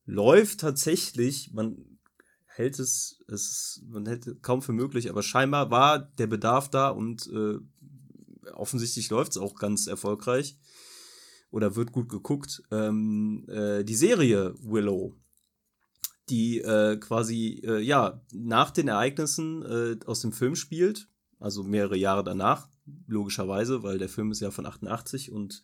[0.05, 1.99] läuft tatsächlich, man
[2.47, 7.31] hält es, es man hält kaum für möglich, aber scheinbar war der Bedarf da und
[7.33, 7.59] äh,
[8.53, 10.57] offensichtlich läuft es auch ganz erfolgreich
[11.51, 12.63] oder wird gut geguckt.
[12.71, 15.15] Ähm, äh, die Serie Willow,
[16.31, 21.09] die äh, quasi äh, ja nach den Ereignissen äh, aus dem Film spielt,
[21.39, 22.69] also mehrere Jahre danach,
[23.07, 25.63] logischerweise, weil der Film ist ja von 88 und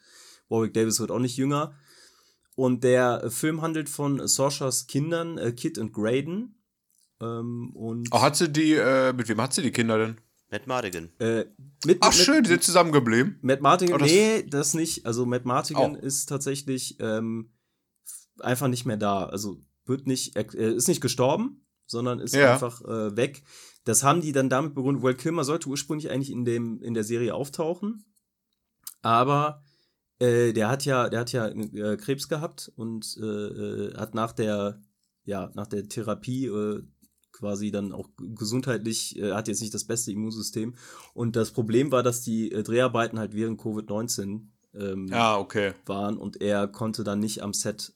[0.48, 1.74] Warwick Davis wird auch nicht jünger.
[2.54, 6.54] Und der äh, Film handelt von Sorshas Kindern, äh, Kit und Graydon.
[7.20, 10.16] Ähm, und Oh, hat sie die, äh, mit wem hat sie die Kinder denn?
[10.50, 11.08] Matt Mardigan.
[11.18, 11.46] Äh,
[11.86, 13.38] mit, Ach mit, schön, die sind zusammengeblieben.
[13.40, 15.06] Matt Martigan, Oh, das- nee, das nicht.
[15.06, 15.98] Also Matt Martigan Oh.
[15.98, 17.52] ist tatsächlich ähm,
[18.40, 19.24] einfach nicht mehr da.
[19.24, 22.52] Also wird nicht, er er ist nicht gestorben, sondern ist Ja.
[22.52, 23.42] einfach äh, weg.
[23.85, 27.05] Das haben die dann damit begründet, Will Kilmer sollte ursprünglich eigentlich in dem in der
[27.05, 28.05] Serie auftauchen,
[29.03, 29.62] aber
[30.20, 34.33] äh, der hat ja, der hat ja äh, Krebs gehabt und äh, äh, hat nach
[34.33, 34.80] der,
[35.24, 36.83] ja, nach der Therapie äh,
[37.33, 40.74] quasi dann auch gesundheitlich, äh, hat jetzt nicht das beste Immunsystem.
[41.14, 44.43] Und das Problem war, dass die Dreharbeiten halt während Covid-19
[44.74, 45.72] ähm, Ja, okay.
[45.87, 47.95] waren und er konnte dann nicht am Set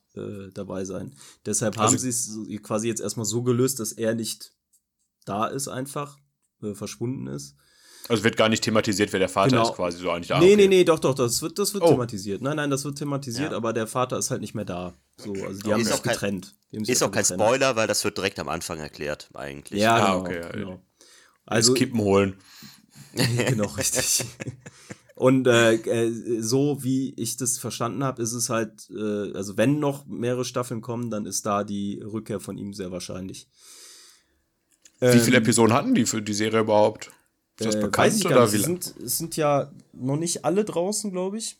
[0.54, 1.14] dabei sein.
[1.44, 4.55] Deshalb Also- haben sie es quasi jetzt erstmal so gelöst, dass er nicht
[5.26, 6.18] da ist einfach,
[6.62, 7.54] äh, verschwunden ist.
[8.08, 9.68] Also wird gar nicht thematisiert, wer der Vater Genau.
[9.68, 10.32] ist, quasi so eigentlich.
[10.32, 10.56] Ah, nee, okay.
[10.56, 11.90] nee, nee, doch, doch, das wird, das wird Oh.
[11.90, 12.40] thematisiert.
[12.40, 13.56] Nein, nein, das wird thematisiert, Ja.
[13.56, 14.94] aber der Vater ist halt nicht mehr da.
[15.18, 16.54] So, also die haben sich auch kein- getrennt.
[16.70, 17.42] Die haben sich Ist auch kein getrennt.
[17.42, 19.80] Spoiler, weil das wird direkt am Anfang erklärt, eigentlich.
[19.82, 20.48] Ja, Ah, genau, okay, ja.
[20.52, 20.70] genau.
[20.70, 22.36] Also Also, Kippen holen.
[23.14, 24.24] genau, richtig.
[25.16, 29.78] Und äh, äh, so wie ich das verstanden habe, ist es halt, äh, also wenn
[29.80, 33.48] noch mehrere Staffeln kommen, dann ist da die Rückkehr von ihm sehr wahrscheinlich.
[35.00, 37.10] Wie viele Ähm, Episoden hatten die für die Serie überhaupt?
[37.58, 40.16] Ist das Äh, bekannt weiß ich oder wie Es lang- sind, es sind ja noch
[40.16, 41.56] nicht alle draußen, glaube ich.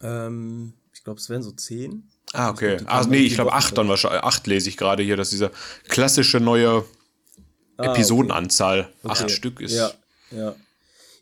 [0.00, 2.08] Ähm, ich glaube, es wären so zehn.
[2.32, 2.78] Ah, okay.
[2.80, 4.22] die Ah, nee, ich glaube acht dann wahrscheinlich.
[4.22, 5.50] Acht lese ich gerade hier, dass diese
[5.88, 6.84] klassische neue
[7.76, 9.12] Ah, Episodenanzahl okay.
[9.12, 9.72] acht Stück ist.
[9.72, 9.90] Ja,
[10.30, 10.54] ja.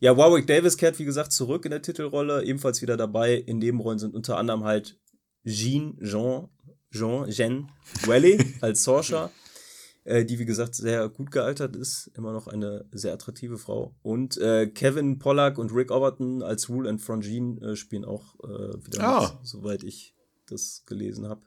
[0.00, 3.34] Ja, Warwick Davis kehrt, wie gesagt, zurück in der Titelrolle, ebenfalls wieder dabei.
[3.36, 4.98] In Nebenrollen sind unter anderem halt
[5.46, 6.48] Jean, Jean,
[6.90, 7.68] Jean, Jen
[8.06, 9.30] Welly als Sorsha,
[10.04, 12.10] äh, die, wie gesagt, sehr gut gealtert ist.
[12.16, 13.94] Immer noch eine sehr attraktive Frau.
[14.02, 18.74] Und äh, Kevin Pollack und Rick Overton als Rule and Frangine äh, spielen auch äh,
[18.86, 19.20] wieder Ah.
[19.38, 20.14] mit, soweit ich
[20.48, 21.42] das gelesen habe.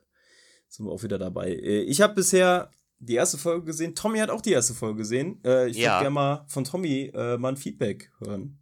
[0.68, 1.51] Sind wir auch wieder dabei.
[1.51, 3.93] Äh, ich habe bisher die erste Folge gesehen.
[3.93, 5.41] Tommy hat auch die erste Folge gesehen.
[5.43, 5.95] Äh, ich Ja.
[5.95, 8.58] würde gerne mal von Tommy äh, mal ein Feedback hören.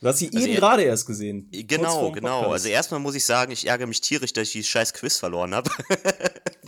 [0.00, 1.48] Du hast sie Also eben er- gerade erst gesehen.
[1.50, 2.50] Genau, genau.
[2.52, 5.54] Also erstmal muss ich sagen, ich ärgere mich tierisch, dass ich dieses scheiß Quiz verloren
[5.54, 5.70] habe.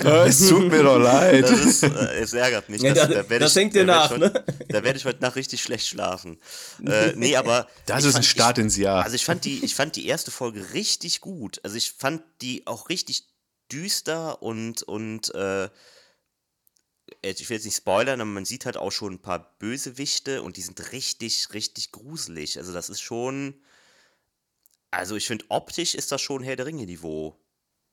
[0.03, 1.45] Ja, es tut mir doch leid.
[1.45, 2.83] Das ist, äh, es ärgert mich.
[2.83, 4.99] Ja, Das, da- da werd das ich- denkt dir da nach, ich heute, Da werde
[4.99, 6.39] ich heute Nacht richtig schlecht schlafen.
[6.85, 7.69] äh, nee, aber.
[7.87, 9.01] Das ich ist ein fand- Start ins Jahr.
[9.01, 11.61] Ich, also ich fand, die, ich fand die erste Folge richtig gut.
[11.63, 13.29] Also ich fand die auch richtig
[13.71, 15.69] düster und, und äh,
[17.23, 20.57] ich will jetzt nicht spoilern, aber man sieht halt auch schon ein paar Bösewichte und
[20.57, 22.59] die sind richtig, richtig gruselig.
[22.59, 23.61] Also das ist schon.
[24.91, 27.39] Also ich finde, optisch ist das schon Herr der Ringe-Niveau.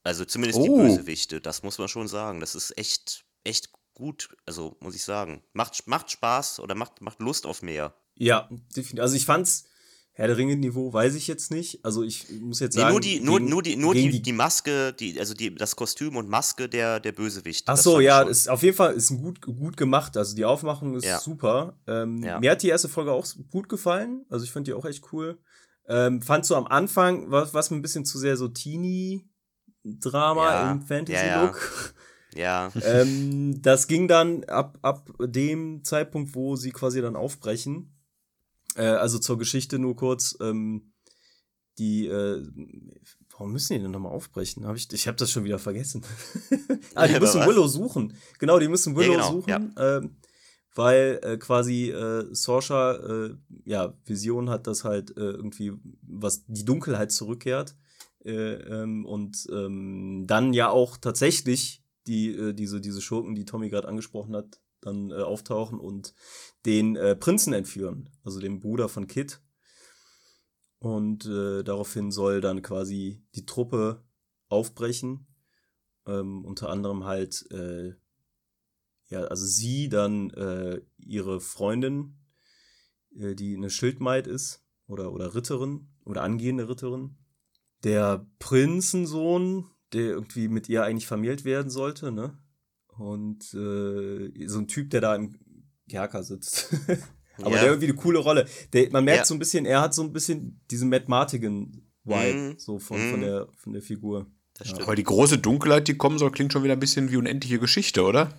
[0.04, 0.78] Also zumindest die Oh.
[0.78, 2.40] Bösewichte, das muss man schon sagen.
[2.40, 5.44] Das ist echt, echt gut, also muss ich sagen.
[5.54, 7.94] Macht, macht Spaß oder macht, macht Lust auf mehr.
[8.16, 9.00] Ja, definitiv.
[9.00, 9.69] Also ich fand's
[10.20, 11.80] Herr der Ringe-Niveau, weiß ich jetzt nicht.
[11.86, 12.92] Also ich muss jetzt Nee, sagen.
[12.92, 16.18] nur die, nur, gegen- nur die, nur die, die Maske, die, also die, das Kostüm
[16.18, 17.64] und Maske der, der Bösewicht.
[17.70, 20.18] Ach so, ja, ist auf jeden Fall ist gut, gut gemacht.
[20.18, 21.20] Also die Aufmachung ist Ja.
[21.20, 21.80] super.
[21.88, 22.38] Ähm, Ja.
[22.40, 24.26] Mir hat die erste Folge auch gut gefallen.
[24.30, 25.38] Also ich fand die auch echt cool.
[25.88, 30.82] Ähm, fand so am Anfang, was, was ein bisschen zu sehr so Teenie-Drama Ja, im
[30.82, 31.94] Fantasy-Look.
[32.36, 37.96] Ja, ähm, das ging dann ab, ab dem Zeitpunkt, wo sie quasi dann aufbrechen.
[38.80, 40.38] Äh, also zur Geschichte nur kurz.
[40.42, 40.94] Ähm,
[41.78, 42.46] die, äh,
[43.32, 44.66] warum müssen die denn nochmal aufbrechen?
[44.66, 46.04] Hab ich ich habe das schon wieder vergessen.
[46.96, 47.46] ah, die Ja, müssen?
[47.46, 48.14] Willow suchen.
[48.38, 49.74] Genau, die müssen Willow genau, suchen.
[49.78, 50.18] Ähm,
[50.76, 56.66] weil äh, quasi äh, Sorsha äh, ja Vision hat, dass halt äh, irgendwie was die
[56.66, 57.76] Dunkelheit zurückkehrt
[58.24, 63.70] äh, ähm, und ähm, dann ja auch tatsächlich die äh, diese diese Schurken, die Tommy
[63.70, 66.14] gerade angesprochen hat, dann äh, auftauchen und
[66.66, 69.42] den äh, Prinzen entführen, also den Bruder von Kit.
[70.80, 74.04] Und äh, daraufhin soll dann quasi die Truppe
[74.48, 75.28] aufbrechen.
[76.06, 77.94] Ähm, unter anderem halt, äh,
[79.10, 82.18] ja, also sie, dann äh, ihre Freundin,
[83.16, 87.18] äh, die eine Schildmaid ist, oder, oder Ritterin, oder angehende Ritterin.
[87.84, 92.38] Der Prinzensohn, der irgendwie mit ihr eigentlich vermählt werden sollte, ne?
[93.00, 95.36] Und äh, so ein Typ, der da im
[95.90, 96.70] Kerker sitzt.
[97.38, 97.62] Aber Ja.
[97.62, 98.46] der irgendwie eine coole Rolle.
[98.74, 99.26] Der, man merkt Ja.
[99.26, 102.60] so ein bisschen, er hat so ein bisschen diesen Matt Martigan-Vibe, Mhm.
[102.60, 103.24] so von, von, Mhm.
[103.24, 104.28] der, von der Figur.
[104.62, 104.82] stimmt.
[104.82, 108.04] Aber die große Dunkelheit, die kommen soll, klingt schon wieder ein bisschen wie unendliche Geschichte,
[108.04, 108.34] oder?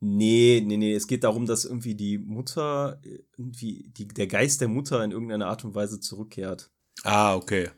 [0.00, 0.92] Nee, nee, nee.
[0.94, 3.00] Es geht darum, dass irgendwie die Mutter,
[3.38, 6.72] irgendwie die, der Geist der Mutter in irgendeiner Art und Weise zurückkehrt.
[7.04, 7.70] Ah, okay.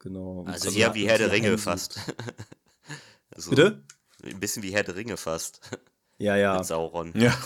[0.00, 0.40] Genau.
[0.40, 2.00] Und Also sie eher wie Herr der Ringe fast.
[3.30, 3.84] also, Bitte?
[4.24, 5.60] Ein bisschen wie Herr der Ringe fast.
[6.18, 6.54] Ja, ja.
[6.56, 7.12] Mit Sauron.
[7.16, 7.36] Ja.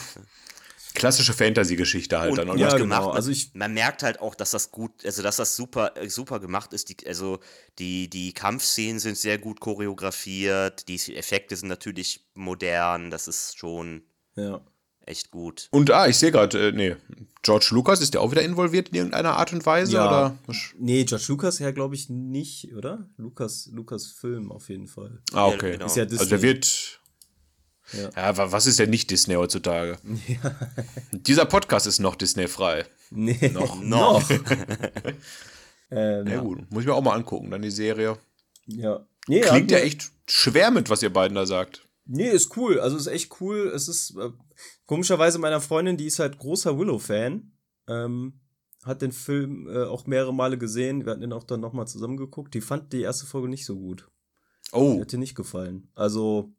[0.95, 2.59] Klassische Fantasy-Geschichte halt Und- dann, und?
[2.59, 3.01] Ja, gemacht.
[3.01, 3.11] genau.
[3.13, 6.75] Also ich- man merkt halt auch, dass das gut, also dass das super, super gemacht
[6.75, 6.89] ist.
[6.91, 7.39] Die, also
[7.79, 14.03] die, die Kampfszenen sind sehr gut choreografiert, die Effekte sind natürlich modern, das ist schon
[14.37, 14.61] Ja.
[15.09, 15.69] Echt gut.
[15.71, 16.97] Und ah, ich sehe gerade, äh, nee,
[17.43, 19.93] George Lucas, ist der auch wieder involviert in irgendeiner Art und Weise?
[19.93, 20.07] Ja.
[20.09, 20.39] Oder?
[20.79, 23.09] Nee, George Lucas ja, glaube ich, nicht, oder?
[23.17, 25.23] Lukas, Lukas Film auf jeden Fall.
[25.33, 25.73] Ah, Ja, okay.
[25.73, 25.87] genau.
[25.87, 26.29] Ist ja Also Disney.
[26.31, 27.01] der wird.
[27.93, 28.11] Ja.
[28.17, 29.99] Ja, wa- was ist denn nicht Disney heutzutage?
[31.13, 32.85] Dieser Podcast ist noch Disney-frei.
[33.11, 33.81] Nee, Noch.
[33.83, 34.31] Noch.
[35.91, 36.71] ähm, Ja, gut.
[36.71, 38.19] Muss ich mir auch mal angucken, dann die Serie.
[38.67, 39.07] ja.
[39.31, 41.87] Nee, Klingt ja mir- echt schwer mit, was ihr beiden da sagt.
[42.07, 42.81] Nee, ist cool.
[42.81, 43.71] Also ist echt cool.
[43.75, 44.31] Es ist äh,
[44.89, 47.53] komischerweise meiner Freundin, die ist halt großer Willow-Fan.
[47.87, 48.41] Ähm,
[48.85, 51.05] hat den Film äh, auch mehrere Male gesehen.
[51.05, 52.55] Wir hatten den auch dann nochmal zusammen geguckt.
[52.55, 54.09] Die fand die erste Folge nicht so gut.
[54.67, 55.91] Die Oh, hat ihr nicht gefallen.
[55.95, 56.53] Also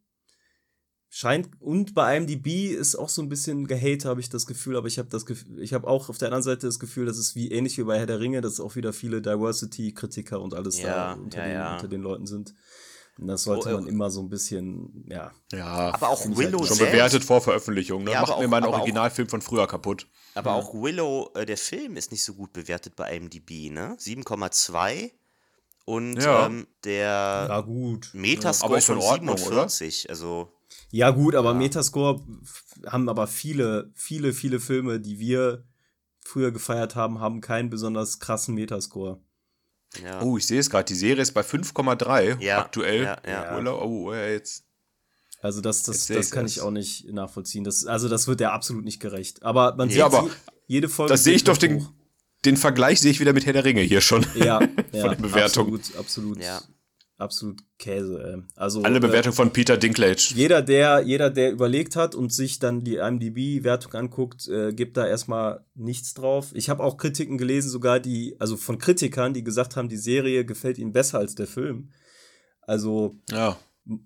[1.10, 4.88] scheint und bei IMDb ist auch so ein bisschen gehate, habe ich das Gefühl, aber
[4.88, 7.36] ich habe das Gefühl, ich habe auch auf der anderen Seite das Gefühl, dass es
[7.36, 10.80] wie ähnlich wie bei Herr der Ringe, dass auch wieder viele Diversity Kritiker und alles
[10.80, 11.74] Ja, da unter, ja, den, ja.
[11.74, 12.54] unter den Leuten sind.
[13.20, 15.32] Und das sollte Oh, man äh, immer so ein bisschen, ja.
[15.51, 15.93] ja.
[15.93, 16.91] Aber auch ich halt Willow schon selbst.
[16.93, 18.03] bewertet vor Veröffentlichung.
[18.05, 18.11] Ne?
[18.11, 20.07] Ja, Macht aber mir auch- meinen aber auch- Originalfilm von früher kaputt.
[20.36, 23.95] Aber auch Willow, äh, der Film, ist nicht so gut bewertet bei IMDb, ne?
[23.99, 25.11] 7,2.
[25.86, 26.45] Und Ja.
[26.45, 28.11] ähm, der Ja, gut.
[28.13, 29.67] Metascore ist von in Ordnung, oder?
[29.70, 30.09] 47.
[30.09, 30.53] Also,
[30.91, 35.65] Ja, gut, aber Metascore f- haben aber viele, viele, viele Filme, die wir
[36.22, 39.20] früher gefeiert haben, haben keinen besonders krassen Metascore.
[40.04, 40.22] Ja.
[40.22, 40.86] Oh, ich sehe es gerade.
[40.86, 43.04] Die Serie ist bei 5,3 Ja, aktuell.
[43.04, 43.58] ja, ja.
[43.58, 44.64] Willow, Oh, ja, jetzt.
[45.42, 47.64] Also das, das, Jetzt das kann ich auch nicht nachvollziehen.
[47.64, 49.42] Das, also das wird ja absolut nicht gerecht.
[49.44, 49.94] Aber man Nee.
[49.94, 50.30] sieht Ja, aber sie-
[50.68, 51.14] jede Folge.
[51.14, 51.88] Das sehe ich doch den,
[52.46, 54.26] den Vergleich sehe ich wieder mit Herr der Ringe hier schon.
[54.36, 54.60] Ja,
[54.92, 55.76] ja den Bewertungen.
[55.76, 56.62] absolut, absolut, Ja.
[57.20, 58.22] Absolut Käse.
[58.24, 58.43] Ey.
[58.55, 60.34] Also Alle äh, Bewertungen von Peter Dinklage.
[60.36, 65.05] Jeder, der, jeder, der überlegt hat und sich dann die IMDb-Wertung anguckt, äh, gibt da
[65.07, 66.51] erstmal nichts drauf.
[66.53, 70.45] Ich habe auch Kritiken gelesen, sogar die, also von Kritikern, die gesagt haben, die Serie
[70.45, 71.91] gefällt ihnen besser als der Film.
[72.61, 73.57] Also, Ja.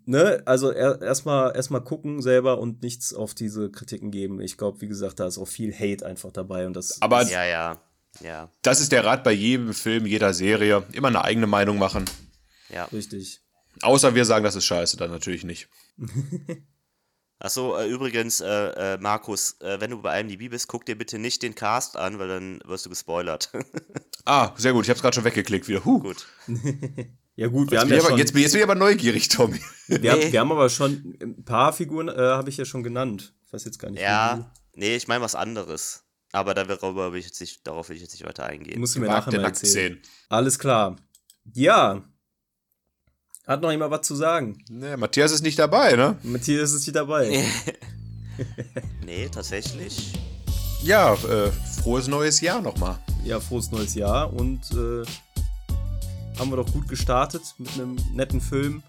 [0.05, 4.39] ne, also er, erstmal erstmal gucken selber und nichts auf diese Kritiken geben.
[4.39, 7.45] Ich glaube, wie gesagt, da ist auch viel Hate einfach dabei und das Aber ja,
[7.45, 7.82] ja.
[8.22, 10.84] Ja, das ist der Rat bei jedem Film, jeder Serie.
[10.93, 12.05] Immer eine eigene Meinung machen.
[12.74, 12.86] Ja.
[12.86, 13.42] richtig.
[13.82, 15.68] Außer wir sagen, das ist scheiße, dann natürlich nicht.
[17.40, 18.48] Achso, äh, übrigens, äh,
[18.94, 22.18] äh, Markus, äh, wenn du bei IMDb bist, guck dir bitte nicht den Cast an,
[22.20, 23.52] weil dann wirst du gespoilert.
[24.26, 24.86] Ah, sehr gut.
[24.86, 25.84] Ich habe es gerade schon weggeklickt wieder.
[25.84, 26.00] Huh.
[26.00, 26.26] Gut.
[27.36, 28.64] Ja gut, wir Jetzt, haben bin ja ich aber, schon, jetzt, bin- jetzt bin ich
[28.64, 29.60] aber neugierig, Tommy.
[29.88, 30.32] wir, haben, Nee.
[30.32, 33.34] wir haben aber schon ein paar Figuren, äh, habe ich ja schon genannt.
[33.48, 34.00] Ich weiß jetzt gar nicht.
[34.00, 36.06] wie Ja, nee, ich meine was anderes.
[36.32, 38.80] Aber darüber will ich jetzt nicht, darauf will ich jetzt nicht weiter eingehen.
[38.80, 39.72] Musst du mir nachher der mal erzählen.
[39.96, 40.02] sehen.
[40.30, 40.96] Alles klar.
[41.54, 42.08] Ja.
[43.46, 44.58] Hat noch jemand was zu sagen?
[44.70, 46.18] Ne, Matthias ist nicht dabei, ne?
[46.24, 47.44] Matthias ist hier dabei.
[49.06, 50.12] Nee, tatsächlich.
[50.82, 52.98] Ja, äh, frohes neues Jahr nochmal.
[53.24, 55.06] Ja, frohes neues Jahr und äh,
[56.39, 58.82] haben wir doch gut gestartet mit einem netten Film.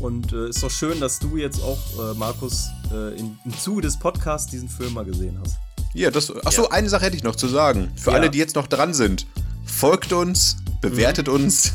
[0.00, 3.82] Und äh, ist doch schön, dass du jetzt auch, äh, Markus, äh, in, im Zuge
[3.82, 5.56] des Podcasts diesen Film mal gesehen hast.
[5.92, 6.34] Ja, das.
[6.46, 6.70] Achso, Ja.
[6.70, 7.92] eine Sache hätte ich noch zu sagen.
[7.96, 8.16] Für Ja.
[8.16, 9.26] alle, die jetzt noch dran sind,
[9.66, 11.74] folgt uns, bewertet uns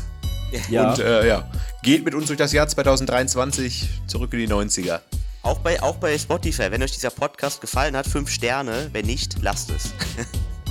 [0.70, 1.50] Ja, und äh, ja,
[1.82, 5.00] geht mit uns durch das Jahr 2023 zurück in die 90er.
[5.42, 8.90] Auch bei, auch bei Spotify, wenn euch dieser Podcast gefallen hat, fünf Sterne.
[8.92, 9.92] Wenn nicht, lasst es.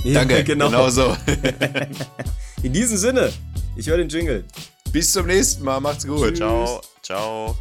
[0.14, 0.66] Danke, genau.
[0.70, 1.16] genau so.
[2.62, 3.32] In diesem Sinne,
[3.76, 4.44] ich höre den Jingle.
[4.90, 6.36] Bis zum nächsten Mal, macht's gut.
[6.36, 7.56] Ciao, ciao.